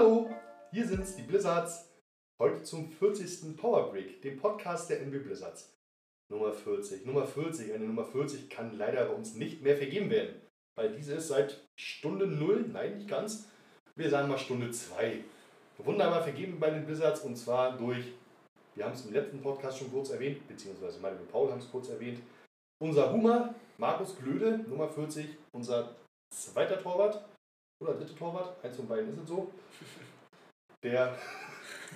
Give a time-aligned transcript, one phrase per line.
[0.00, 0.30] Hallo,
[0.72, 1.90] hier sind's, die Blizzards.
[2.40, 3.54] Heute zum 40.
[3.54, 5.76] Power Break, dem Podcast der NB Blizzards.
[6.32, 7.04] Nummer 40.
[7.04, 10.40] Nummer 40, eine Nummer 40 kann leider bei uns nicht mehr vergeben werden.
[10.74, 13.50] Weil diese ist seit Stunde 0, nein, nicht ganz.
[13.94, 15.22] Wir sagen mal Stunde 2.
[15.76, 18.06] Wunderbar vergeben bei den Blizzards und zwar durch,
[18.76, 21.70] wir haben es im letzten Podcast schon kurz erwähnt, beziehungsweise Mario und Paul haben es
[21.70, 22.22] kurz erwähnt.
[22.82, 25.94] Unser Hummer, Markus Glöde, Nummer 40, unser
[26.34, 27.22] zweiter Torwart
[27.80, 29.50] oder dritter Torwart, eins von beiden ist es so,
[30.82, 31.14] der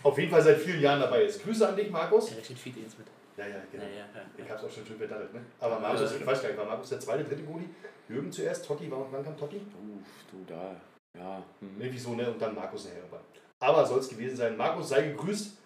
[0.02, 1.42] auf jeden Fall seit vielen Jahren dabei ist.
[1.42, 2.26] Grüße an dich, Markus.
[2.26, 3.06] Der rechnet viel ins mit.
[3.36, 3.84] Ja, ja, genau.
[3.84, 4.44] Ja, ja, ja.
[4.44, 5.40] Ich hab's auch schon schön verdattelt, ne?
[5.60, 7.68] Aber Markus, ich weiß gar nicht, war Markus der zweite, dritte Goli?
[8.08, 9.56] Jürgen zuerst, Totti, wann wann kam Totti?
[9.56, 10.76] Uff, du da.
[11.18, 11.42] Ja.
[11.60, 11.80] Hm.
[11.80, 12.30] Irgendwie so, ne?
[12.30, 13.20] Und dann Markus nachher irgendwann.
[13.60, 14.56] Aber soll es gewesen sein.
[14.56, 15.56] Markus, sei gegrüßt.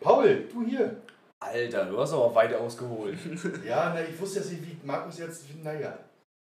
[0.00, 1.00] Paul, du hier.
[1.40, 3.18] Alter, du hast aber weit ausgeholt.
[3.64, 5.98] Ja, na, ich wusste jetzt nicht, wie Markus jetzt, naja.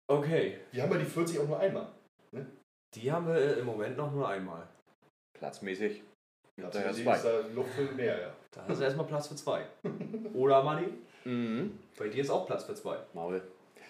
[0.07, 0.59] Okay.
[0.71, 1.87] Wir haben ja die 40 auch nur einmal.
[2.95, 4.67] Die haben wir im Moment noch nur einmal.
[5.39, 6.03] Platzmäßig.
[6.57, 7.17] Ja, Da ja ist zwei.
[7.17, 8.33] da Luft für mehr, ja.
[8.51, 9.65] Da hast du erstmal Platz für zwei.
[10.33, 10.87] Oder, Manni?
[11.23, 11.79] Mhm.
[11.97, 12.97] Bei dir ist auch Platz für zwei.
[13.13, 13.41] Maul.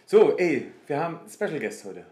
[0.05, 2.05] So, ey, wir haben Special Guest heute.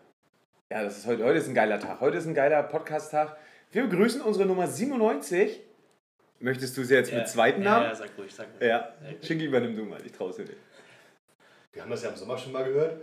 [0.72, 2.00] Ja, das ist heute, heute ist ein geiler Tag.
[2.02, 3.38] Heute ist ein geiler Podcast-Tag.
[3.72, 5.62] Wir begrüßen unsere Nummer 97.
[6.39, 7.86] Möchtest du sie jetzt mit zweiten Ja, Namen?
[7.86, 8.67] ja, sag ruhig, sag ruhig.
[8.69, 8.89] Ja.
[9.22, 10.03] Schinki, übernimm du mal.
[10.06, 10.58] Ich trau's dir nicht.
[11.73, 13.02] Wir haben das ja im Sommer schon mal gehört.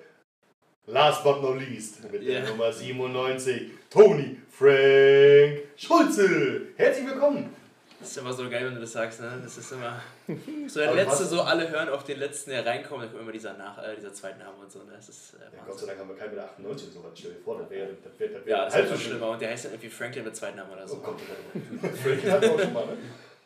[0.89, 2.45] Last but not least, mit der.
[2.49, 6.63] Nummer 97, Toni Frank Schulze.
[6.77, 7.55] Herzlich willkommen.
[8.01, 9.39] Das ist immer so geil, wenn du das sagst, ne?
[9.43, 10.01] Das ist immer
[10.69, 13.23] so der Aber letzte, was- so alle hören auf den letzten, der reinkommt, dann kommt
[13.23, 14.93] immer dieser, Nach äh, dieser zweiten Name und so, ne?
[14.95, 15.87] Das ist äh, Ja, Gott sei.
[15.89, 17.11] Dank haben wir keinen mit 98 und sowas.
[17.15, 19.01] Stell dir vor, das wäre das wär, das wär Ja, das noch so schlimm.
[19.01, 20.97] schlimmer und der heißt dann irgendwie Franklin mit zweiten Namen oder Oh so.
[21.01, 21.21] Gott,
[22.03, 22.97] Franklin wir auch schon mal, ne?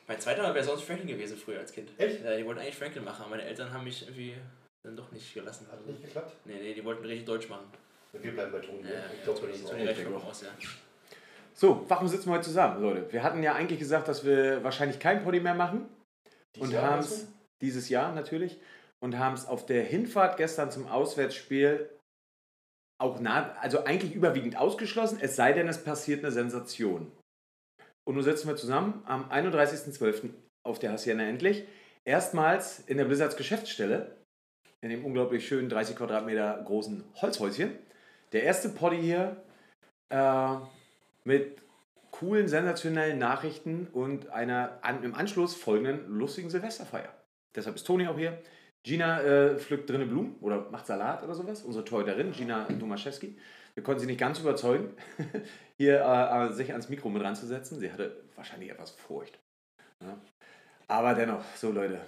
[0.06, 1.88] Mein zweiter Name wäre sonst Franklin gewesen früher als Kind.
[1.98, 2.22] Echt?
[2.22, 4.34] Ja, die wollten eigentlich Franklin machen, aber meine Eltern haben mich irgendwie
[4.84, 5.66] dann doch nicht gelassen.
[5.70, 6.36] Hat nicht geklappt?
[6.44, 7.66] Nee, nee, die wollten richtig Deutsch machen.
[8.12, 8.82] Wir bleiben bei Toni.
[8.82, 8.94] Ja, ne?
[8.94, 10.30] ja, ich glaube, Toni, das ist Toni reicht vollkommen auch.
[10.30, 10.48] aus, ja.
[11.54, 13.12] So, warum sitzen wir heute zusammen, Leute?
[13.12, 15.88] Wir hatten ja eigentlich gesagt, dass wir wahrscheinlich kein Poddy mehr machen.
[16.54, 17.28] Dieses und Jahr, haben es
[17.60, 18.58] dieses Jahr natürlich
[19.00, 21.88] und haben es auf der Hinfahrt gestern zum Auswärtsspiel
[23.00, 27.10] auch nah, also eigentlich überwiegend ausgeschlossen, es sei denn, es passiert eine Sensation.
[28.04, 30.30] Und nun sitzen wir zusammen am 31.12.
[30.64, 31.66] auf der Hacienda endlich.
[32.04, 34.21] Erstmals in der Blizzards Geschäftsstelle,
[34.82, 37.70] in dem unglaublich schönen 30 Quadratmeter großen Holzhäuschen.
[38.32, 39.42] Der erste Poddy hier
[40.10, 40.56] äh,
[41.24, 41.62] mit
[42.10, 47.14] coolen, sensationellen Nachrichten und einer an, im Anschluss folgenden lustigen Silvesterfeier.
[47.54, 48.38] Deshalb ist Toni auch hier.
[48.82, 51.62] Gina äh, pflückt drinnen Blumen oder macht Salat oder sowas.
[51.62, 53.38] Unsere Torhüterin, Gina Tomaszewski.
[53.74, 54.90] Wir konnten sie nicht ganz überzeugen,
[55.78, 57.78] hier äh, äh, sich ans Mikro mit ranzusetzen.
[57.78, 59.38] Sie hatte wahrscheinlich etwas Furcht.
[60.00, 60.20] Ja.
[60.88, 62.00] Aber dennoch, so Leute.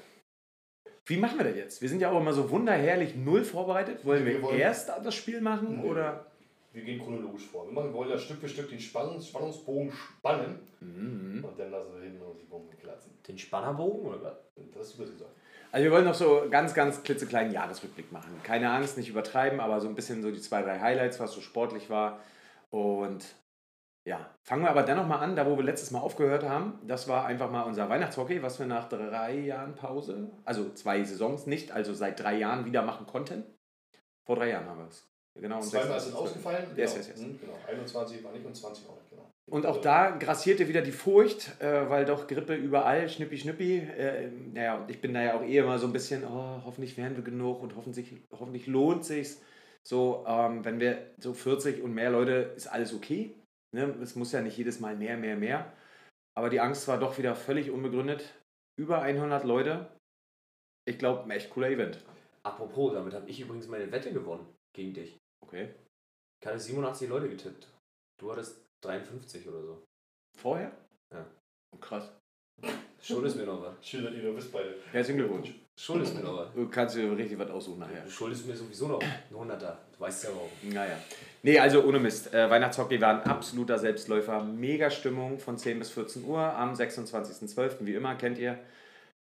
[1.07, 1.83] Wie machen wir das jetzt?
[1.83, 4.05] Wir sind ja auch immer so wunderherrlich null vorbereitet.
[4.05, 5.89] Wollen wir, Wir wollen- erst das Spiel machen Nee.
[5.89, 6.27] oder?
[6.73, 7.67] Wir gehen chronologisch vor.
[7.67, 11.45] Wir machen- wollen ja Stück für Stück den Spannungs Spannungsbogen spannen Mhm.
[11.45, 13.13] und dann lassen wir hinten uns die Bomben platzen.
[13.29, 14.33] Den Spannerbogen oder was?
[14.73, 15.31] Das hast du das gesagt.
[15.71, 18.31] Also wir wollen noch so ganz, ganz klitzekleinen Jahresrückblick machen.
[18.43, 21.41] Keine Angst, nicht übertreiben, aber so ein bisschen so die zwei, drei Highlights, was so
[21.41, 22.21] sportlich war.
[22.71, 23.25] Und
[24.07, 26.79] ja, fangen wir aber dennoch mal an, da wo wir letztes Mal aufgehört haben.
[26.87, 31.47] Das war einfach mal unser Weihnachtshockey, was wir nach drei Jahren Pause, also zwei Saisons
[31.47, 33.45] nicht, also seit drei Jahren wieder machen konnten.
[34.27, 35.09] Vor drei Jahren haben wir es.
[35.41, 35.61] Genau.
[35.61, 36.65] Zweimal sind ausgefallen.
[36.77, 37.07] Yes, genau.
[37.07, 37.21] yes, yes.
[37.21, 37.55] Hm, genau.
[37.67, 39.31] 21 war nicht und 20 auch nicht, genau.
[39.51, 43.79] Und auch da grassierte wieder die Furcht, äh, weil doch Grippe überall, schnippi, schnippi.
[43.79, 46.97] Äh, naja, und ich bin da ja auch eh immer so ein bisschen, oh, hoffentlich
[46.97, 49.41] werden wir genug und hoffentlich, hoffentlich lohnt sich's.
[49.83, 53.35] So, ähm, wenn wir so 40 und mehr Leute, ist alles okay.
[53.75, 53.93] Ne?
[54.01, 55.73] Es muss ja nicht jedes Mal mehr, mehr, mehr.
[56.37, 58.33] Aber die Angst war doch wieder völlig unbegründet.
[58.77, 59.91] Über 100 Leute.
[60.87, 61.99] Ich glaube, ein echt cooler Event.
[62.45, 65.19] Apropos, damit habe ich übrigens meine Wette gewonnen gegen dich.
[65.41, 65.75] Okay.
[66.41, 67.67] Ich hatte 87 Leute getippt.
[68.21, 69.85] Du hattest 53 oder so.
[70.39, 70.71] Vorher?
[71.13, 71.27] Ja.
[71.75, 72.13] Oh, krass.
[73.03, 73.85] Schuldest mir noch was.
[73.85, 74.77] Schön, dass ihr noch wisst beide.
[74.93, 75.53] Herzlichen Glückwunsch.
[75.77, 76.53] Schuldest mir noch was.
[76.55, 78.03] Du kannst dir richtig was aussuchen nachher.
[78.05, 79.79] Du schuldest mir sowieso noch einen Hunderter.
[79.93, 80.49] Du weißt ja warum.
[80.73, 80.97] Naja.
[81.43, 82.33] Nee, also ohne Mist.
[82.33, 84.45] Äh, Weihnachtshockey war ein absoluter Selbstläufer.
[84.45, 87.79] Mega Stimmung von 10 bis 14 Uhr am 26.12.
[87.81, 88.59] Wie immer, kennt ihr.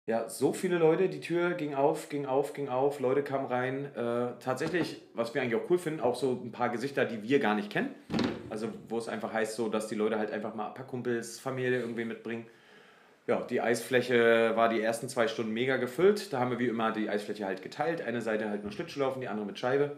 [0.07, 3.87] Ja, so viele Leute, die Tür ging auf, ging auf, ging auf, Leute kamen rein.
[3.97, 7.41] Äh, tatsächlich, was wir eigentlich auch cool finden, auch so ein paar Gesichter, die wir
[7.41, 7.93] gar nicht kennen.
[8.49, 11.41] Also wo es einfach heißt, so, dass die Leute halt einfach mal ein paar Kumpels,
[11.41, 12.47] Familie irgendwie mitbringen.
[13.27, 16.33] Ja, die Eisfläche war die ersten zwei Stunden mega gefüllt.
[16.33, 18.01] Da haben wir wie immer die Eisfläche halt geteilt.
[18.03, 19.97] Eine Seite halt nur Schlittschuhlaufen, die andere mit Scheibe.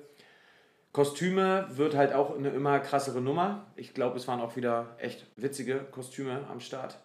[0.92, 3.66] Kostüme wird halt auch eine immer krassere Nummer.
[3.76, 6.98] Ich glaube, es waren auch wieder echt witzige Kostüme am Start.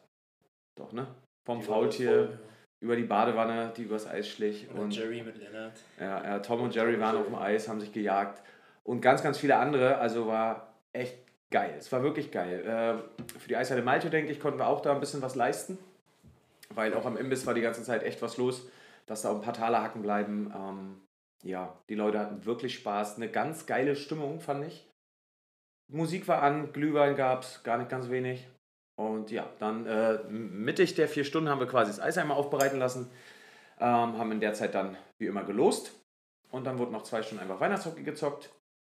[0.75, 1.07] Doch, ne?
[1.45, 2.39] Vom Die Faultier voll.
[2.79, 4.67] über die Badewanne, die übers Eis schlich.
[4.73, 5.73] Und, Und Jerry mit Leonard.
[5.99, 8.41] ja, ja, Tom und Jerry waren auf dem Eis, haben sich gejagt.
[8.85, 9.97] Und ganz, ganz viele andere.
[9.97, 11.17] Also war echt
[11.51, 11.75] geil.
[11.77, 12.61] Es war wirklich geil.
[12.65, 15.77] Äh, für die Eishalle Malte, denke ich, konnten wir auch da ein bisschen was leisten.
[16.75, 18.67] Weil auch am Imbiss war die ganze Zeit echt was los,
[19.05, 20.53] dass da auch ein paar Taler hacken bleiben.
[20.55, 21.01] Ähm,
[21.43, 23.17] ja, die Leute hatten wirklich Spaß.
[23.17, 24.89] Eine ganz geile Stimmung, fand ich.
[25.91, 28.47] Musik war an, Glühwein gab es, gar nicht ganz wenig.
[28.95, 32.79] Und ja, dann äh, mittig der vier Stunden haben wir quasi das Eis einmal aufbereiten
[32.79, 33.09] lassen.
[33.79, 35.99] Ähm, haben in der Zeit dann wie immer gelost.
[36.51, 38.51] Und dann wurde noch zwei Stunden einfach Weihnachtshockey gezockt.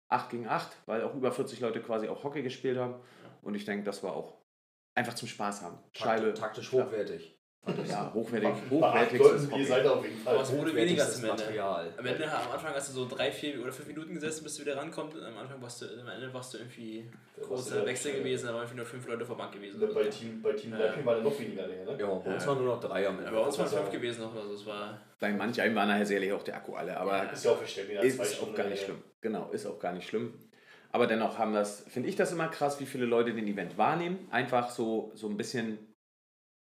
[0.10, 2.96] 8 gegen 8, weil auch über 40 Leute quasi auch Hockey gespielt haben.
[3.42, 4.38] Und ich denke, das war auch
[4.96, 5.78] einfach zum Spaß haben.
[5.94, 6.34] Scheibe.
[6.34, 7.35] Taktisch hochwertig.
[7.88, 8.50] Ja, hochwertig.
[8.50, 9.20] Bei Hochwertig.
[9.20, 10.34] Leuten ihr seid auf jeden Fall.
[10.36, 11.36] Aber es wurde weniger zum Ende.
[11.44, 11.94] Material.
[11.98, 14.62] Am Ende, am Anfang hast du so drei, vier oder fünf Minuten gesessen, bis du
[14.62, 15.18] wieder rankommst.
[15.18, 17.10] Und am Anfang warst du, am Ende warst du irgendwie
[17.42, 19.80] großer ja Wechsel gewesen, da waren irgendwie nur fünf Leute vor Bank gewesen.
[19.80, 20.10] Bei oder so.
[20.12, 21.06] Team, bei Team Ja.
[21.06, 21.98] War dann noch weniger länger, ne?
[22.00, 23.32] Ja, bei uns waren nur noch drei am Ja, Ende.
[23.40, 23.78] bei uns waren Ja.
[23.80, 25.02] fünf gewesen noch, also es war.
[25.20, 28.00] Bei manch einem war nachher sicherlich auch der Akku alle, aber Ist ja auch verständlich.
[28.00, 29.02] ist, auch gar nicht schlimm.
[29.22, 30.34] Genau, ist auch gar nicht schlimm.
[30.92, 34.28] Aber dennoch haben das, finde ich das immer krass, wie viele Leute den Event wahrnehmen.
[34.32, 35.78] Einfach so, so ein bisschen,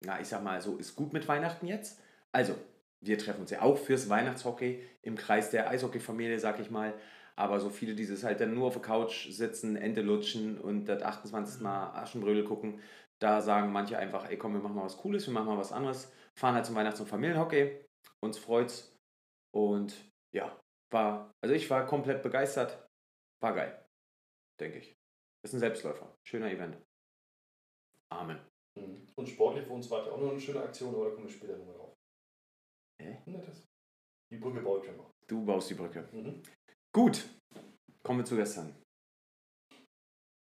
[0.06, 2.02] na, ich sag mal, so ist gut mit Weihnachten jetzt.
[2.32, 2.56] Also,
[3.02, 6.94] wir treffen uns ja auch fürs Weihnachtshockey im Kreis der Eishockey-Familie, sag ich mal.
[7.36, 10.86] Aber so viele, die das halt dann nur auf der Couch sitzen, Ente lutschen und
[10.86, 11.62] das 28.
[11.62, 12.82] Mal Aschenbrödel gucken,
[13.20, 15.72] da sagen manche einfach, ey komm, wir machen mal was Cooles, wir machen mal was
[15.72, 16.12] anderes.
[16.36, 17.86] Fahren halt zum Weihnachts- und Familienhockey.
[18.22, 18.94] Uns freut's.
[19.54, 19.96] Und
[20.34, 20.60] ja,
[20.92, 22.88] war, also ich war komplett begeistert.
[23.42, 23.86] War geil,
[24.60, 24.96] denke ich.
[25.44, 26.14] Ist ein Selbstläufer.
[26.26, 26.78] Schöner Event.
[28.12, 28.49] Amen.
[28.80, 29.08] Mhm.
[29.16, 31.34] Und sportlich für uns war das auch noch eine schöne Aktion, aber da kommen wir
[31.34, 31.94] später nochmal drauf.
[33.02, 33.18] Hä?
[33.26, 33.64] Ne, das,
[34.32, 35.12] die Brücke baut schon noch.
[35.28, 36.08] Du baust die Brücke.
[36.12, 36.42] Mhm.
[36.94, 37.28] Gut,
[38.04, 38.76] kommen wir zu gestern.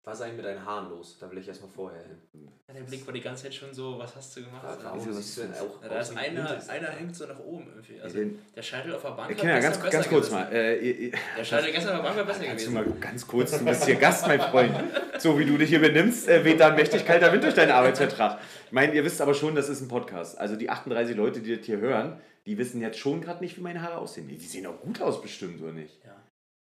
[0.04, 1.20] Was ist eigentlich mit deinen Haaren los?
[1.20, 2.20] Da will ich erstmal vorher hin.
[2.68, 4.66] Ja, der Blick war die ganze Zeit schon so, was hast du gemacht?
[4.82, 7.28] Warum wieso, was siehst du denn auch Ja, da aus ist einer, einer hängt so
[7.28, 8.02] nach oben irgendwie.
[8.02, 8.18] Also
[8.56, 10.44] der Scheitel auf der Bank Äh, Kinder, ganz, gestern ganz besser kurz gewesen.
[10.44, 10.54] mal.
[10.54, 12.92] Äh, ihr, ihr, Der Scheitel gestern auf der Bank war besser kannst du gewesen.
[12.92, 14.76] mal ganz kurz, du bist hier Gast, mein Freund.
[15.22, 17.70] So wie du dich hier benimmst, äh, weht da ein mächtig kalter Wind durch deinen
[17.72, 18.40] Arbeitsvertrag.
[18.66, 20.36] Ich meine, ihr wisst aber schon, das ist ein Podcast.
[20.40, 23.62] Also die 38 Leute, die das hier hören, die wissen jetzt schon gerade nicht, wie
[23.62, 24.28] meine Haare aussehen.
[24.28, 26.04] Die sehen auch gut aus bestimmt, oder nicht?
[26.04, 26.16] Ja.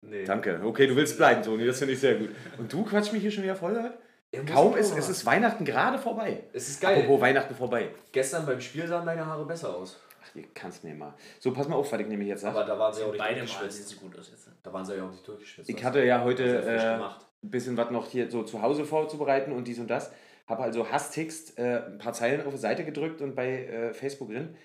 [0.01, 0.25] Nee.
[0.25, 0.61] Danke.
[0.65, 2.31] Okay, du willst bleiben, Toni, das finde ich sehr gut.
[2.57, 3.73] Und du quatsch mich hier schon wieder voll?
[3.73, 3.99] oder?
[4.33, 6.45] Ja, Kaum ist, es ist Weihnachten gerade vorbei.
[6.55, 7.01] Es ist geil.
[7.01, 7.91] Apropos Weihnachten vorbei.
[8.13, 10.01] Gestern beim Spiel sahen deine Haare besser aus.
[10.23, 11.15] Ach, ihr kannst mir mal.
[11.39, 12.71] So, pass mal auf, was ich nämlich jetzt Aber sage.
[12.71, 13.89] da waren sie auch nicht Beide durchgeschwitzt.
[13.89, 14.49] sie gut aus jetzt.
[14.63, 15.69] Da waren sie ja auch nicht durchgeschwitzt.
[15.69, 17.28] Ich hatte ja heute Sehr frisch äh, gemacht.
[17.45, 20.13] Ein bisschen was noch hier so zu Hause vorzubereiten und dies und das.
[20.47, 24.31] Habe also Hasstext äh, ein paar Zeilen auf die Seite gedrückt und bei äh, Facebook
[24.31, 24.57] drin.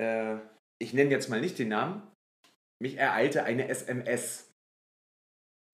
[0.00, 0.36] Äh,
[0.80, 2.02] ich nenne jetzt mal nicht den Namen.
[2.82, 4.52] Mich ereilte eine SMS.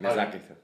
[0.00, 0.16] Mehr Hi.
[0.16, 0.56] sagt ich da.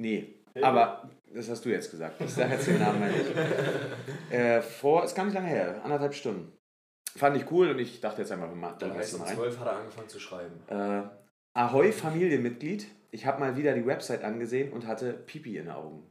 [0.00, 0.62] Nee, Hey.
[0.64, 2.20] aber das hast du jetzt gesagt.
[2.20, 4.64] Ich sage jetzt den Namen mal nicht.
[4.66, 6.52] Vor, ist gar nicht lange her, anderthalb Stunden.
[7.16, 9.24] Fand ich cool und ich dachte jetzt einfach mal, Dann da heißt um.
[9.26, 10.62] 12 hat er angefangen zu schreiben.
[10.68, 11.02] Äh,
[11.54, 16.10] Ahoi Familienmitglied, ich habe mal wieder die Website angesehen und hatte Pipi in den Augen.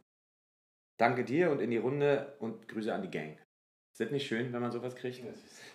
[0.97, 3.37] Danke dir und in die Runde und Grüße an die Gang.
[3.91, 5.21] Ist das nicht schön, wenn man sowas kriegt?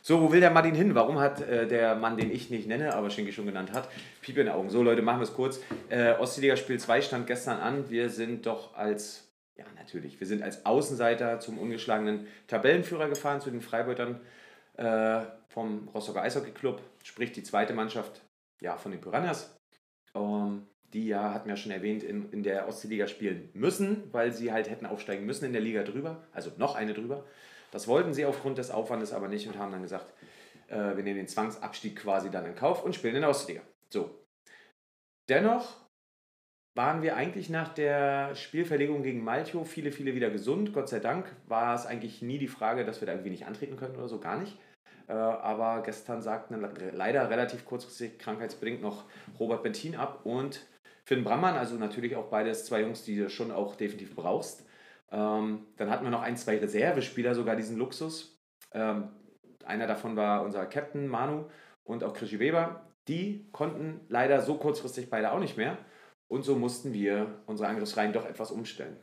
[0.00, 0.94] So, wo will der Martin hin?
[0.94, 3.90] Warum hat äh, der Mann, den ich nicht nenne, aber Schinki schon genannt hat,
[4.22, 4.70] Pipi in den Augen?
[4.70, 5.60] So, Leute, machen wir es kurz.
[5.88, 7.90] Äh, Ostseeliga Spiel 2 stand gestern an.
[7.90, 13.50] Wir sind doch als, ja natürlich, wir sind als Außenseiter zum ungeschlagenen Tabellenführer gefahren, zu
[13.50, 14.20] den Freibeutern
[14.76, 18.22] äh, vom Rostocker Eishockey Club, sprich die zweite Mannschaft
[18.60, 19.58] ja, von den Piranhas.
[20.14, 24.52] Ähm, die ja, hatten wir schon erwähnt, in, in der Ostseeliga spielen müssen, weil sie
[24.52, 27.24] halt hätten aufsteigen müssen in der Liga drüber, also noch eine drüber.
[27.70, 30.12] Das wollten sie aufgrund des Aufwandes aber nicht und haben dann gesagt,
[30.68, 33.62] äh, wir nehmen den Zwangsabstieg quasi dann in Kauf und spielen in der Ostliga.
[33.90, 34.10] So.
[35.28, 35.86] Dennoch
[36.76, 40.72] waren wir eigentlich nach der Spielverlegung gegen Malchow viele, viele wieder gesund.
[40.72, 43.76] Gott sei Dank war es eigentlich nie die Frage, dass wir da irgendwie nicht antreten
[43.76, 44.58] können oder so, gar nicht.
[45.08, 46.60] Äh, aber gestern sagten
[46.92, 49.04] leider relativ kurzfristig krankheitsbedingt noch
[49.38, 50.66] Robert Bentin ab und
[51.06, 54.66] Finn Brammann, also natürlich auch beides zwei Jungs, die du schon auch definitiv brauchst.
[55.12, 58.36] Ähm, dann hatten wir noch ein, zwei Reservespieler, sogar diesen Luxus.
[58.72, 59.10] Ähm,
[59.64, 61.44] einer davon war unser Captain Manu
[61.84, 62.90] und auch Krischi Weber.
[63.06, 65.78] Die konnten leider so kurzfristig beide auch nicht mehr.
[66.26, 68.96] Und so mussten wir unsere Angriffsreihen doch etwas umstellen.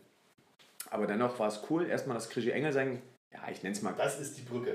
[0.89, 3.93] Aber dennoch war es cool, erstmal, dass Krischi Engel sein, ja, ich nenne es mal.
[3.95, 4.73] Das ist die Brücke.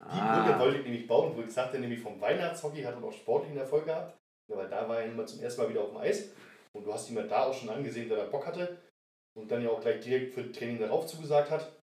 [0.00, 0.44] Die Ah.
[0.44, 3.58] Brücke wollte ich nämlich bauen, wo ich sagte, nämlich vom Weihnachtshockey hat er auch sportlichen
[3.58, 4.16] Erfolg gehabt.
[4.48, 6.30] Ja, weil da war er immer zum ersten Mal wieder auf dem Eis.
[6.78, 8.78] Und du hast ihn ja da auch schon angesehen, dass er Bock hatte.
[9.36, 11.76] Und dann ja auch gleich direkt für Training darauf zugesagt hat.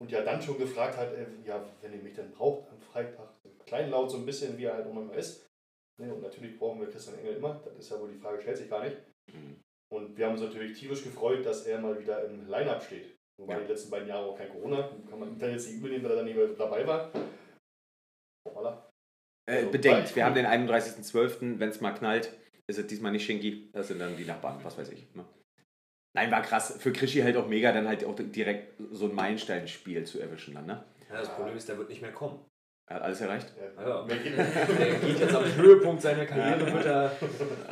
[0.00, 3.28] Und ja dann schon gefragt hat, äh, ja, wenn ihr mich dann braucht am Freitag.
[3.66, 5.46] Kleinlaut so ein bisschen, wie er halt auch manchmal ist.
[6.00, 7.60] Ne, und natürlich brauchen wir Christian Engel immer.
[7.64, 8.96] Das ist ja wohl die Frage, stellt sich gar nicht.
[9.32, 9.60] Mhm.
[9.92, 13.16] Und wir haben uns natürlich tierisch gefreut, dass er mal wieder im Line-Up steht.
[13.38, 13.60] Wobei Ja.
[13.60, 14.90] die letzten beiden Jahre auch kein Corona.
[15.10, 17.12] Kann man dann jetzt nicht übel nehmen, dass er dann nicht mehr dabei war.
[18.46, 18.90] Hoppala.
[19.46, 22.38] Äh, Also, bedenkt, wir haben den 31.12., wenn es mal knallt,
[22.68, 25.06] ist es diesmal nicht Schinki, das sind dann die Nachbarn, was weiß ich.
[25.14, 25.24] Ne?
[26.14, 26.76] Nein, war krass.
[26.78, 30.66] Für Krischi halt auch mega, dann halt auch direkt so ein Meilensteinspiel zu erwischen dann,
[30.66, 30.84] ne?
[31.08, 32.44] Ja, das Problem ist, der wird nicht mehr kommen.
[32.90, 33.52] Er hat alles erreicht?
[33.76, 34.02] Ja.
[34.04, 34.16] Der
[35.00, 37.12] geht jetzt am Höhepunkt seiner Karriere, wird er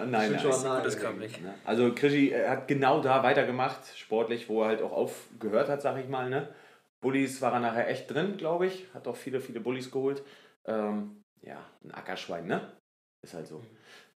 [0.07, 0.39] Nein, nein.
[0.39, 0.79] schon nahe.
[0.83, 1.43] Gutes Comeback.
[1.43, 1.55] Ne?
[1.65, 6.09] Also Krischi hat genau da weitergemacht, sportlich, wo er halt auch aufgehört hat, sag ich
[6.09, 6.29] mal.
[6.29, 6.49] Ne?
[7.01, 8.87] Bullies war er nachher echt drin, glaube ich.
[8.93, 10.23] Hat auch viele, viele Bullies geholt.
[10.67, 12.73] Ähm, ja, ein Ackerschwein, ne?
[13.23, 13.63] Ist halt so.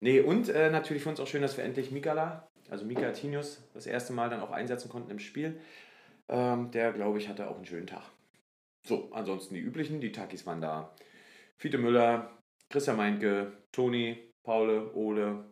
[0.01, 3.63] Nee, und äh, natürlich für uns auch schön, dass wir endlich Mikala, also Mika Tinius,
[3.75, 5.61] das erste Mal dann auch einsetzen konnten im Spiel.
[6.29, 8.05] Ähm, der, glaube ich, hatte auch einen schönen Tag.
[8.87, 10.95] So, ansonsten die üblichen, die Takis waren da.
[11.57, 12.31] Fiete Müller,
[12.71, 15.45] Christian Meinke, Toni, Paule, Ole,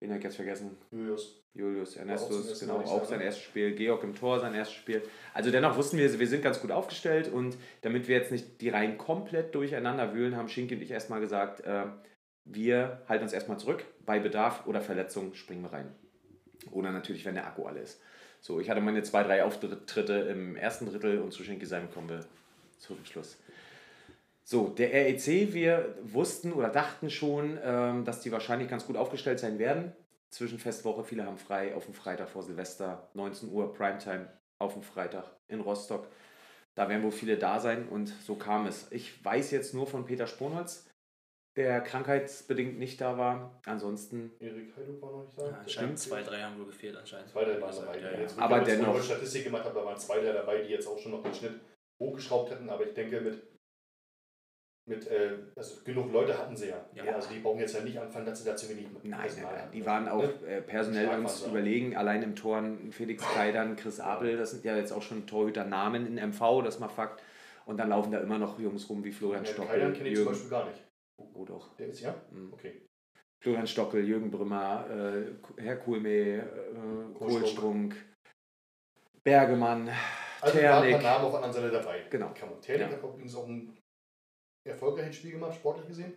[0.00, 0.76] wen habe ich jetzt vergessen?
[0.90, 1.44] Julius.
[1.56, 3.76] Julius Ernestus, genau, auch sein erstes Spiel.
[3.76, 5.02] Georg im Tor, sein erstes Spiel.
[5.32, 8.70] Also dennoch wussten wir, wir sind ganz gut aufgestellt und damit wir jetzt nicht die
[8.70, 11.84] Reihen komplett durcheinander wühlen, haben Schinki und ich erstmal gesagt, äh,
[12.44, 13.84] wir halten uns erstmal zurück.
[14.04, 15.92] Bei Bedarf oder Verletzung springen wir rein.
[16.70, 18.00] Oder natürlich, wenn der Akku alle ist.
[18.40, 22.20] So, ich hatte meine zwei, drei Auftritte im ersten Drittel und zu Schinki kommen wir
[22.78, 23.38] zum Schluss.
[24.44, 29.38] So, der REC, wir wussten oder dachten schon, ähm, dass die wahrscheinlich ganz gut aufgestellt
[29.38, 29.92] sein werden.
[30.28, 35.24] Zwischenfestwoche, viele haben frei auf dem Freitag vor Silvester, 19 Uhr Primetime auf dem Freitag
[35.48, 36.08] in Rostock.
[36.74, 38.88] Da werden wohl viele da sein und so kam es.
[38.90, 40.84] Ich weiß jetzt nur von Peter Sponholz,
[41.56, 43.60] der krankheitsbedingt nicht da war.
[43.66, 45.56] Ansonsten, Erik Heiduk war noch nicht Ja, da.
[45.60, 47.30] anscheinend zwei, drei haben wohl gefehlt anscheinend.
[47.30, 47.98] Zwei, drei waren dabei.
[48.00, 48.20] Ja, die ja.
[48.22, 50.86] Jetzt, Aber ich dennoch- eine Statistik gemacht habe, da waren zwei, drei dabei, die jetzt
[50.88, 51.60] auch schon noch den Schnitt
[52.02, 52.68] hochgeschraubt hätten.
[52.68, 53.40] Aber ich denke, mit,
[54.86, 56.84] mit äh, also genug Leute hatten sie ja.
[56.92, 57.04] Ja.
[57.04, 57.14] ja.
[57.14, 59.54] Also die brauchen jetzt ja nicht anfangen, dass sie da zu wenig nein, nein, Personal
[59.54, 59.68] nein.
[59.72, 60.46] die waren auch Ne?
[60.48, 61.96] äh, personell uns überlegen.
[61.96, 66.04] Allein im Tor ein Felix Keidern, Chris Apel, das sind ja jetzt auch schon Torhüter-Namen
[66.06, 67.22] in MV, das mal Fakt.
[67.64, 70.16] Und dann laufen da immer noch Jungs rum wie Florian Ja, Stockel, Kaidan kenne ich
[70.16, 70.82] zum Jürgen, Beispiel gar nicht.
[71.18, 72.14] Oh doch, Der ist ja?
[72.30, 72.52] Mhm.
[72.52, 72.82] Okay.
[73.42, 77.94] Florian Stockel, Jürgen Brümmer, äh, Herr Kulme, äh, Kohlstrunk,
[79.22, 79.90] Bergemann,
[80.40, 80.92] Also da waren ein Ternik.
[80.92, 82.06] paar Namen auf der anderen Seite dabei.
[82.10, 82.32] Genau.
[82.34, 82.60] Kann man.
[82.60, 82.96] Ternik Ja.
[82.96, 83.76] hat auch übrigens auch ein
[84.66, 86.14] erfolgreiches Spiel gemacht, sportlich gesehen.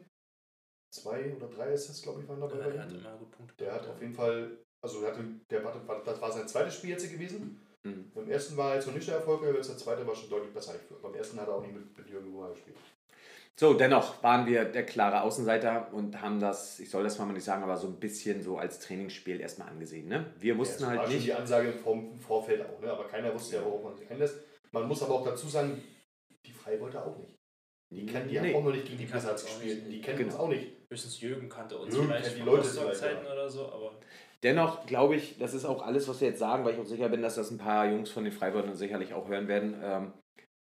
[0.93, 2.55] Zwei oder drei Assists, glaube ich, waren dabei.
[2.59, 2.99] bei Er hat ihm.
[2.99, 3.55] immer gut Punkte.
[3.65, 6.91] Der hat auf jeden Fall, also der hatte, der hatte, das war sein zweites Spiel
[6.91, 7.59] jetzt gewesen.
[7.83, 8.09] Mhm.
[8.13, 10.29] Beim ersten war er jetzt noch nicht der erfolgreich, aber jetzt der zweite war schon
[10.29, 10.75] deutlich besser.
[10.75, 12.77] Ich- Beim ersten hat er auch nicht mit, mit Jürgen Ruhr gespielt.
[13.59, 17.43] So, dennoch waren wir der klare Außenseiter und haben das, ich soll das mal nicht
[17.43, 20.07] sagen, aber so ein bisschen so als Trainingsspiel erstmal angesehen.
[20.07, 20.31] Ne?
[20.37, 21.25] Wir wussten ja, das halt war schon nicht.
[21.27, 22.91] die Ansage vom im Vorfeld auch, ne?
[22.91, 24.37] aber keiner wusste ja, worauf man sich einlässt.
[24.71, 25.81] Man muss aber auch dazu sagen,
[26.45, 27.33] die Freiburger auch nicht.
[27.89, 28.53] Die, kennen, die Nee.
[28.53, 29.83] haben auch noch nicht gegen die Die Blizzards gespielt.
[29.89, 30.29] Die kennen Genau.
[30.33, 30.67] uns auch nicht.
[30.91, 33.91] Höchstens Jürgen kannte uns Jürgen vielleicht die Leute Rostock-Zeiten vielleicht, oder so, aber
[34.43, 37.09] Dennoch glaube ich, das ist auch alles, was wir jetzt sagen, weil ich auch sicher
[37.09, 39.79] bin, dass das ein paar Jungs von den Freiburgern sicherlich auch hören werden.
[39.83, 40.13] Ähm,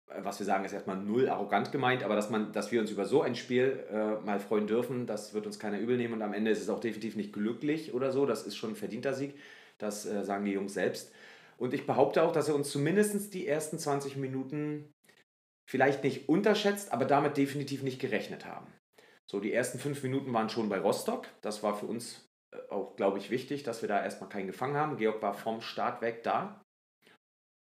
[0.07, 3.05] was wir sagen, ist erstmal null arrogant gemeint, aber dass, man, dass wir uns über
[3.05, 6.33] so ein Spiel äh, mal freuen dürfen, das wird uns keiner übel nehmen und am
[6.33, 8.25] Ende ist es auch definitiv nicht glücklich oder so.
[8.25, 9.35] Das ist schon ein verdienter Sieg.
[9.77, 11.11] Das äh, sagen die Jungs selbst.
[11.57, 14.91] Und ich behaupte auch, dass er uns zumindest die ersten 20 Minuten
[15.69, 18.67] vielleicht nicht unterschätzt, aber damit definitiv nicht gerechnet haben.
[19.29, 21.27] So, die ersten fünf Minuten waren schon bei Rostock.
[21.41, 24.75] Das war für uns äh, auch, glaube ich, wichtig, dass wir da erstmal keinen gefangen
[24.75, 24.97] haben.
[24.97, 26.61] Georg war vom Start weg da.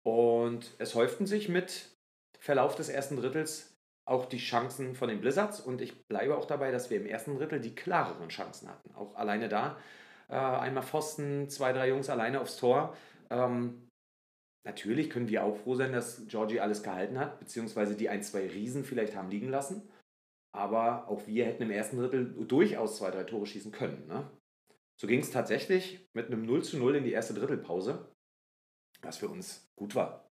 [0.05, 1.91] Und es häuften sich mit
[2.39, 5.59] Verlauf des ersten Drittels auch die Chancen von den Blizzards.
[5.59, 8.93] Und ich bleibe auch dabei, dass wir im ersten Drittel die klareren Chancen hatten.
[8.95, 9.77] Auch alleine da.
[10.29, 12.95] Äh, einmal Pfosten, zwei, drei Jungs alleine aufs Tor.
[13.29, 13.87] Ähm,
[14.65, 18.47] natürlich können wir auch froh sein, dass Georgie alles gehalten hat, beziehungsweise die ein, zwei
[18.47, 19.87] Riesen vielleicht haben liegen lassen.
[20.51, 24.07] Aber auch wir hätten im ersten Drittel durchaus zwei, drei Tore schießen können.
[24.07, 24.29] Ne?
[24.99, 28.11] So ging es tatsächlich mit einem 0 zu 0 in die erste Drittelpause,
[29.01, 30.28] was für uns gut war.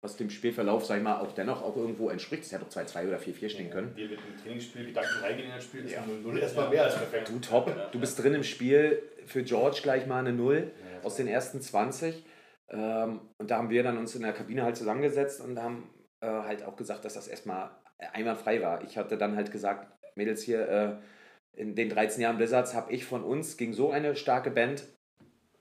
[0.00, 2.44] Was dem Spielverlauf, sag ich mal, auch dennoch auch irgendwo entspricht.
[2.44, 3.96] Es hätte auch 2-2 oder 4-4 stehen können.
[3.96, 6.04] Wir mit dem Trainingsspiel Gedanken reingehen in das Spiel, ist Ja.
[6.06, 7.28] 0 erstmal mehr als perfekt.
[7.28, 9.02] Du top, du bist drin im Spiel.
[9.26, 10.70] Für George gleich mal eine 0
[11.02, 12.24] aus den ersten 20.
[12.70, 15.90] Ähm, und da haben wir dann uns in der Kabine halt zusammengesetzt und haben
[16.20, 17.70] äh, halt auch gesagt, dass das erstmal
[18.12, 18.84] einwandfrei war.
[18.84, 23.04] Ich hatte dann halt gesagt, Mädels hier, äh, in den 13 Jahren Blizzards habe ich
[23.04, 24.84] von uns gegen so eine starke Band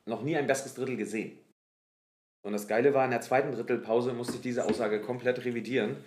[0.05, 1.39] noch nie ein besseres Drittel gesehen.
[2.47, 5.97] Und das Geile war, in der zweiten Drittelpause musste ich diese Aussage komplett revidieren,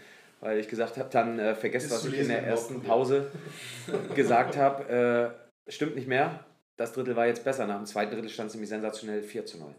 [0.40, 2.82] weil ich gesagt habe, dann äh, vergesst, was ich in der ersten.
[2.82, 3.30] Pause
[4.14, 5.36] gesagt habe.
[5.68, 6.42] Äh, stimmt nicht mehr.
[6.78, 7.66] Das Drittel war jetzt besser.
[7.66, 9.74] Nach dem zweiten Drittel stand es nämlich sensationell 4 zu 0.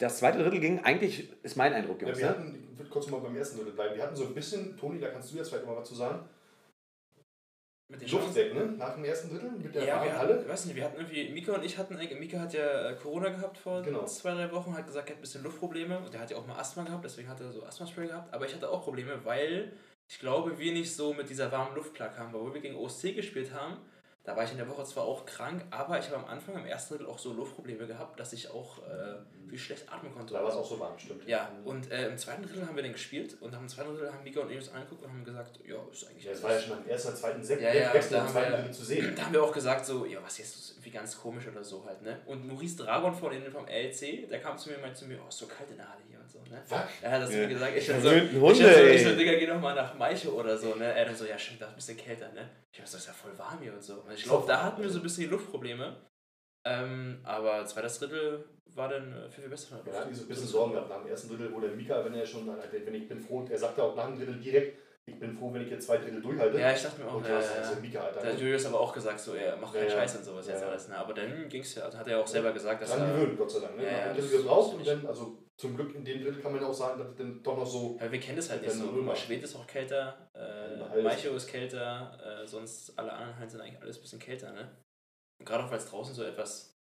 [0.00, 2.18] Das zweite Drittel ging eigentlich, ist mein Eindruck, Ja, Jungs.
[2.18, 2.30] wir ne?
[2.30, 3.94] hatten, ich würde kurz mal beim ersten Drittel bleiben.
[3.94, 6.20] Wir hatten so ein bisschen, Toni, da kannst du jetzt vielleicht mal was zu sagen.
[7.88, 8.36] Mit den Luft Chancen.
[8.36, 8.64] weg, ne?
[8.76, 11.52] Nach dem ersten Drittel mit der Ja, wir hatten, weiß nicht, wir hatten irgendwie, Mika
[11.54, 14.04] und ich hatten, eigentlich- Mika hat ja äh, Corona gehabt vor Genau.
[14.04, 16.46] zwei, drei Wochen, hat gesagt, er hat ein bisschen Luftprobleme und der hat ja auch
[16.46, 19.72] mal Asthma gehabt, deswegen hat er so Asthma-Spray gehabt, aber ich hatte auch Probleme, weil
[20.06, 23.52] ich glaube, wir nicht so mit dieser warmen Luft klarkamen, weil wir gegen OSC gespielt
[23.54, 23.78] haben,
[24.24, 26.66] Da war ich in der Woche zwar auch krank, aber ich habe am Anfang, am
[26.66, 29.14] ersten Drittel auch so Luftprobleme gehabt, dass ich auch äh,
[29.50, 30.34] wie schlecht atmen konnte.
[30.34, 31.26] Da war es auch so warm, stimmt.
[31.28, 34.22] Ja, und äh, im zweiten Drittel haben wir dann gespielt und am zweiten Drittel haben
[34.24, 36.60] Mika und ich uns angeguckt und haben gesagt, ja, ist eigentlich Ja, es war ja
[36.60, 39.12] schon am ersten, zweiten Sekt, Ja, ja, da im haben zweiten wir- Drittel zu sehen.
[39.16, 41.84] Da haben wir auch gesagt, so, ja, was jetzt ist irgendwie ganz komisch oder so
[41.86, 42.20] halt, ne?
[42.26, 45.18] Und Maurice Dragon von denen vom LC, der kam zu mir und meinte zu mir,
[45.24, 46.62] oh, ist so kalt in der Halle hier und so, ne?
[46.68, 46.82] Was?
[47.02, 47.38] Er hat das Ja.
[47.38, 48.50] mir gesagt, ich dann so, ich so,
[48.84, 50.84] ich so, Digga, geh doch mal nach Maiche oder so, ne?
[50.94, 52.48] Er dann so, ja, stimmt, da ist ein bisschen kälter, ne?
[52.72, 53.94] Ich hab so, ist ja voll warm hier und so.
[53.94, 55.96] Und ich glaube, da hatten wir so ein bisschen die Luftprobleme.
[56.64, 59.82] Ähm, aber zweites Drittel war dann äh, viel, viel besser.
[59.86, 62.14] Ja, die so ein bisschen Sorgen gehabt nach dem ersten Drittel, wo der Mika, wenn
[62.14, 65.32] er schon, wenn ich bin froh, er sagte auch nach dem Drittel direkt, ich bin
[65.32, 66.58] froh, wenn ich jetzt zwei Drittel durchhalte.
[66.58, 67.70] Ja, ich dachte mir auch, und ja, das ja, ja.
[67.70, 68.20] der Mika, Alter.
[68.20, 69.96] Da hat Julius aber auch gesagt, so, er macht Ja, keinen ja.
[69.96, 70.68] Scheiß und sowas Ja, jetzt ja.
[70.68, 70.88] alles.
[70.88, 70.98] Ne?
[70.98, 73.76] Aber dann ging's ja, hat er auch selber gesagt, dass Dran gewöhnt, Gott sei Dank.
[73.76, 73.84] Ne?
[73.84, 76.52] Ja, Ja, ja, ja, das ist und dann, also zum Glück in dem Drittel kann
[76.52, 77.98] man auch sagen, dass es dann doch noch so.
[78.00, 79.14] Ja, wir kennen das halt nicht so.
[79.14, 81.02] Schwed ist auch kälter, äh.
[81.02, 84.70] Maicho ist kälter, äh, sonst alle anderen Hallen sind eigentlich alles ein bisschen kälter, ne?
[85.44, 86.74] Gerade auch weil es draußen so etwas,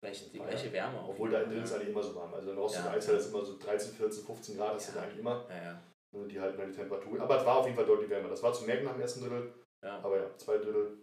[0.00, 2.32] vielleicht die Ja, gleiche Wärme Obwohl da in drin ist eigentlich immer so warm.
[2.34, 2.90] Also in Rostock Ja.
[2.92, 4.92] Eishalle ist immer so 13, 14, 15 Grad, das Ja.
[4.92, 5.46] sind eigentlich immer.
[5.48, 5.82] Ja, ja.
[6.14, 7.20] Ne, Die halten dann die Temperatur.
[7.20, 8.28] Aber es war auf jeden Fall deutlich wärmer.
[8.28, 9.54] Das war zu merken nach dem ersten Drittel.
[9.82, 9.98] ja.
[10.02, 10.98] Aber ja, zwei Drittel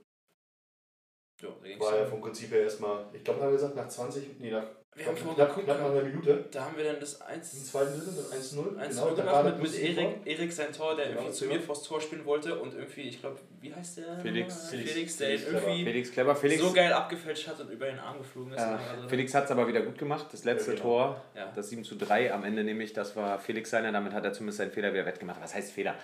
[1.64, 2.10] ging's war ja dann.
[2.10, 5.16] vom Prinzip her erstmal, ich glaube, haben wir gesagt, nach 20, nee, nach Wir haben
[5.16, 6.46] vorher knapp, geguckt, knapp nach einer Minute.
[6.52, 8.78] da haben wir dann das Im 1 zweiten Drittel mit 1-0.
[8.78, 10.10] 1 Genau, gemacht mit, mit Erik.
[10.26, 13.22] Erik sein Tor, der Genau, irgendwie zu mir vors Tor spielen wollte und irgendwie, ich
[13.22, 14.20] glaube, wie heißt der?
[14.20, 14.70] Felix.
[14.70, 15.18] Felix, Felix.
[15.18, 16.36] der Felix ihn irgendwie Felix clever.
[16.36, 18.60] Felix, so geil abgefälscht hat und über den Arm geflogen ist.
[18.60, 20.28] äh, Also, Felix hat es aber wieder gut gemacht.
[20.32, 20.84] Das letzte Ja, genau.
[20.90, 21.52] Tor, ja.
[21.56, 23.92] das 7 zu 3 am Ende nämlich, das war Felix seiner.
[23.94, 25.40] Damit hat er zumindest seinen Fehler wieder wettgemacht.
[25.42, 25.96] Was heißt Fehler?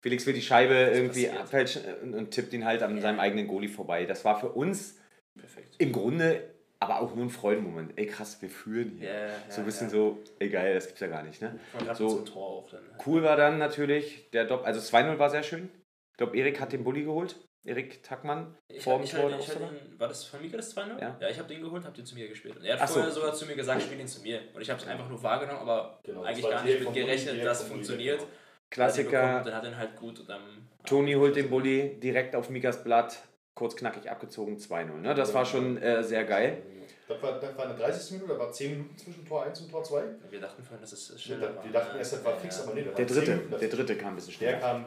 [0.00, 1.40] Felix will die Scheibe irgendwie passiert.
[1.42, 3.02] abfälschen und, und tippt ihn halt an Ja.
[3.02, 4.06] seinem eigenen Goalie vorbei.
[4.06, 4.96] Das war für uns
[5.38, 5.74] Perfekt.
[5.78, 6.42] im Grunde
[6.80, 7.92] aber auch nur ein Freudenmoment.
[7.96, 9.08] Ey krass, wir führen hier.
[9.08, 9.92] Ja, ja, so ein bisschen ja.
[9.92, 11.58] so, ey geil, das gibt's ja gar nicht, ne?
[11.94, 12.80] So- so, zum Tor auch dann.
[13.06, 15.70] Cool war dann natürlich der Dopp, also 2-0 war sehr schön.
[16.12, 17.36] Ich glaube, Erik hat den Bulli geholt.
[17.66, 20.98] Erik Tackmann Ich, vor dem Tor halt, ich war das von Mika das 2-0?
[20.98, 21.16] Ja.
[21.20, 22.56] Ja, ich habe den geholt, habe den zu mir gespielt.
[22.56, 22.94] Und er hat Ach so.
[22.94, 24.40] vorher sogar zu mir gesagt, spiel den zu mir.
[24.54, 27.60] Und ich habe es einfach nur wahrgenommen, aber Genau, eigentlich gar nicht mit gerechnet, dass
[27.62, 28.20] es funktioniert.
[28.20, 28.30] genau.
[28.70, 29.42] Klassiker.
[29.44, 30.40] Dann hat er ihn halt gut und dann.
[30.86, 33.18] Toni holt den Bulli direkt auf Mikas Blatt,
[33.54, 34.92] kurz knackig abgezogen, 2-0.
[35.00, 35.14] Ne?
[35.14, 36.62] Das war schon äh, sehr geil.
[37.08, 38.12] Das war, das war eine 30.
[38.12, 40.02] Minute, da war 10 Minuten zwischen Tor 1 und Tor 2.
[40.30, 41.64] Wir dachten vorhin, dass es Wir, schneller war.
[41.64, 43.68] wir dachten erst, das war fix, aber nee, das Der waren 10 dritte, Minuten der
[43.68, 44.58] dritte kam ein bisschen Der schneller.
[44.60, 44.84] kam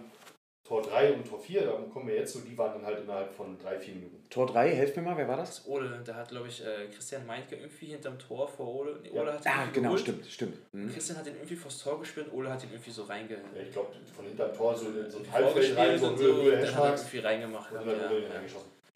[0.65, 3.33] Tor 3 und Tor 4, da kommen wir jetzt so, die waren dann halt innerhalb
[3.33, 4.23] von 3, 4 Minuten.
[4.29, 5.57] Tor 3, helft mir mal, wer war das?
[5.57, 8.97] Das Ole, da hat, glaube ich, äh, Christian Meintke irgendwie hinterm Tor vor Ole.
[9.03, 9.21] Nee, Ja.
[9.21, 10.01] Ole hat ihn Ah, irgendwie genau, geholt.
[10.01, 10.57] stimmt, stimmt.
[10.71, 10.89] Hm.
[10.93, 13.33] Christian hat ihn irgendwie vors Tor gespielt und Ole hat ihn irgendwie so reinge.
[13.33, 16.41] Ja, ich glaube, von hinterm Tor so so ein Halbfeld rein, so und Höhe, so.
[16.41, 17.01] Höhe, Dann hat er Hashmarks.
[17.01, 17.71] irgendwie reingemacht.
[17.71, 18.27] Und Ja, dann hat er ja.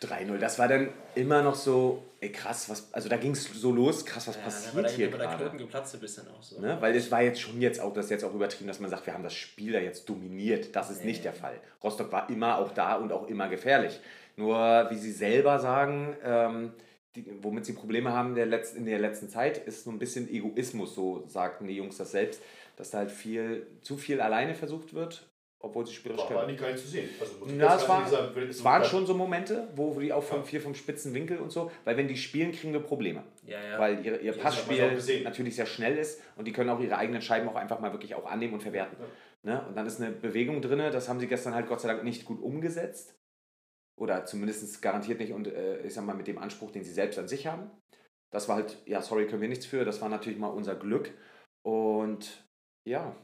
[0.03, 0.35] Reingeschossen.
[0.35, 3.71] 3-0, das war dann immer noch so, ey krass, was, also da ging es so
[3.71, 5.43] los, krass, was Ja, war passiert der, hier dann war der gerade?
[5.45, 6.59] Knoten geplatzt ein bisschen auch so.
[6.59, 6.77] Ne?
[6.79, 9.05] Weil es war jetzt schon jetzt auch, das ist jetzt auch übertrieben, dass man sagt,
[9.05, 10.75] wir haben das Spiel da jetzt dominiert.
[10.75, 11.07] Das ist Nee.
[11.07, 11.59] nicht der Fall.
[11.83, 13.99] Rostock war immer auch da und auch immer gefährlich.
[14.35, 16.73] Nur, wie sie selber sagen, ähm,
[17.15, 20.29] die, womit sie Probleme haben der Letz-, in der letzten Zeit, ist so ein bisschen
[20.29, 22.39] Egoismus, so sagten die Jungs das selbst,
[22.75, 25.25] dass da halt viel, zu viel alleine versucht wird,
[25.67, 26.39] obwohl sie spielerisch War können.
[26.41, 27.09] eigentlich gar nicht zu sehen.
[27.19, 30.39] Also, jetzt es, war, sagen, es so waren schon so Momente, wo die auch vom
[30.39, 30.43] Ja.
[30.43, 33.79] viel vom spitzen Winkel und so, weil wenn die spielen, kriegen wir Probleme Ja, ja.
[33.79, 37.21] weil ihr, ihr man Passspiel natürlich sehr schnell ist und die können auch ihre eigenen
[37.21, 38.97] Scheiben auch einfach mal wirklich auch annehmen und verwerten.
[39.43, 39.63] Ne?
[39.67, 42.25] Und dann ist eine Bewegung drin, das haben sie gestern halt Gott sei Dank nicht
[42.25, 43.15] gut umgesetzt.
[43.99, 47.17] Oder zumindest garantiert nicht und äh, ich sag mal mit dem Anspruch, den sie selbst
[47.17, 47.71] an sich haben.
[48.31, 51.11] Das war halt, ja, sorry, können wir nichts für, das war natürlich mal unser Glück.
[51.63, 52.47] Und
[52.87, 53.15] ja,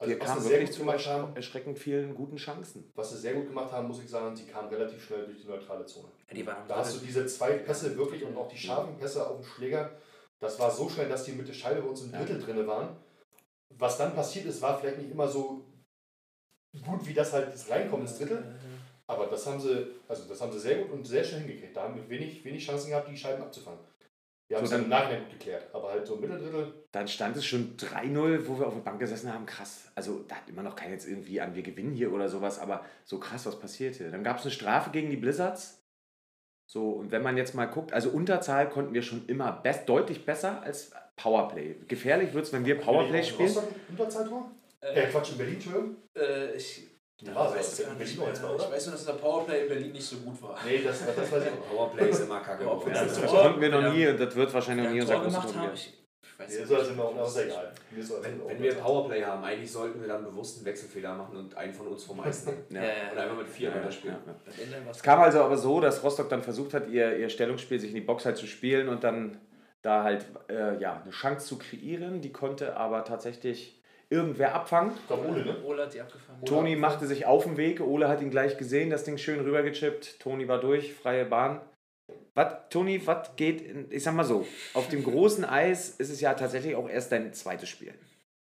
[0.00, 2.90] Also, wir was kamen wirklich gut zu gemacht haben, erschreckend vielen guten Chancen.
[2.94, 5.46] was sie sehr gut gemacht haben, muss ich sagen, sie kamen relativ schnell durch die
[5.48, 6.08] neutrale Zone.
[6.28, 9.26] ja, die waren Da hast du diese zwei Pässe wirklich und auch die scharfen Pässe
[9.28, 9.90] auf dem Schläger.
[10.38, 12.18] Das war so schnell, dass die mit der Scheibe bei uns im Ja.
[12.18, 12.96] Drittel drin waren.
[13.70, 15.64] Was dann passiert ist, war vielleicht nicht immer so
[16.84, 18.54] gut, wie das halt das Reinkommen ins Drittel.
[19.08, 21.76] Aber das haben sie, also das haben sie sehr gut und sehr schnell hingekriegt.
[21.76, 23.80] Da haben wir wenig, wenig Chancen gehabt, die Scheiben abzufangen.
[24.48, 25.66] Wir haben So, es dann im Nachhinein gut geklärt.
[25.74, 28.98] Aber halt so im Mitteldrittel, Dann stand es schon 3-0, wo wir auf der Bank
[28.98, 29.44] gesessen haben.
[29.44, 29.90] Krass.
[29.94, 32.84] Also, da hat immer noch keiner jetzt irgendwie an, wir gewinnen hier oder sowas, aber
[33.04, 34.10] so krass, was passiert hier.
[34.10, 35.82] Dann gab es eine Strafe gegen die Blizzards.
[36.66, 40.24] So, und wenn man jetzt mal guckt, also Unterzahl konnten wir schon immer best, deutlich
[40.26, 41.76] besser als Powerplay.
[41.86, 43.54] Gefährlich wird es, wenn wir Powerplay spielen.
[43.90, 44.50] Unterzahltor?
[44.80, 45.96] Äh, Äh, Quatsch, in Berlin, Entschuldigung.
[46.16, 46.86] äh, ich,
[47.20, 48.64] Ja, war weiß so, es das gar in Berlin jetzt war, oder?
[48.64, 50.56] Ich weiß nur, dass der Powerplay in Berlin nicht so gut war.
[50.64, 51.68] Nee, das, das weiß ich auch.
[51.76, 52.62] Powerplay ist immer kacke.
[52.64, 52.92] Ja, geworden.
[52.94, 53.26] ja, Das Ja.
[53.26, 53.92] konnten wir noch Ja.
[53.92, 55.62] nie und das wird wahrscheinlich noch nie unser großes gemacht Problem.
[55.66, 56.68] haben, ich, ich weiß nicht.
[56.68, 57.72] so sind wir auch, das ist egal.
[58.22, 58.74] Wenn, wenn wir.
[58.76, 62.20] Powerplay haben, eigentlich sollten wir dann bewusst einen Wechselfehler machen und einen von uns vom
[62.20, 62.58] Eis nehmen.
[62.70, 62.82] Ja.
[62.82, 63.22] Ja, ja, Und ja.
[63.24, 64.16] einfach mit vier Ja, ja, weiterspielen.
[64.24, 64.90] ja.
[64.90, 67.96] Es kam also aber so, dass Rostock dann versucht hat, ihr, ihr Stellungsspiel sich in
[67.96, 69.38] die Box halt zu spielen und dann
[69.82, 72.20] da halt äh, ja, eine Chance zu kreieren.
[72.20, 73.77] Die konnte aber tatsächlich
[74.10, 74.92] irgendwer abfangen.
[74.96, 75.62] Ich glaube, Ole, ne?
[75.64, 76.44] Ole hat die abgefangen.
[76.44, 77.80] Toni machte sich auf den Weg.
[77.80, 80.20] Ole hat ihn gleich gesehen, das Ding schön rübergechippt.
[80.20, 81.60] Toni war durch, freie Bahn.
[82.34, 86.20] Was, Toni, was geht, in, ich sag mal so, auf dem großen Eis ist es
[86.20, 87.92] ja tatsächlich auch erst dein zweites Spiel.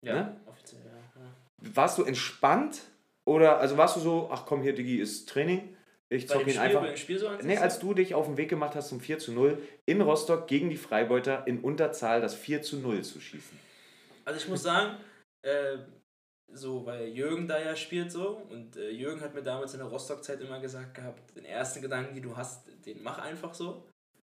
[0.02, 0.36] Ja, Ne?
[0.46, 1.22] offiziell, ja.
[1.22, 1.74] ja.
[1.74, 2.82] Warst du entspannt
[3.24, 5.74] oder, also warst du so, ach komm, hier, Digi, ist Training,
[6.10, 6.96] ich zock ihn Spiel, einfach.
[6.96, 9.58] Spiel so Nee, als du dich auf den Weg gemacht hast zum 4 zu 0
[9.86, 13.58] in Rostock gegen die Freibeuter in Unterzahl das 4 zu 0 zu schießen.
[14.24, 14.96] Also ich muss sagen,
[15.44, 15.78] äh,
[16.52, 19.88] so, weil Jürgen da ja spielt so und äh, Jürgen hat mir damals in der
[19.88, 23.86] Rostock-Zeit immer gesagt gehabt, den ersten Gedanken, den du hast, den mach einfach so.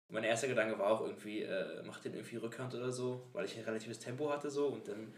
[0.08, 3.44] Und mein erster Gedanke war auch irgendwie, äh, mach den irgendwie Rückhand oder so, weil
[3.44, 5.12] ich ein relatives Tempo hatte so und dann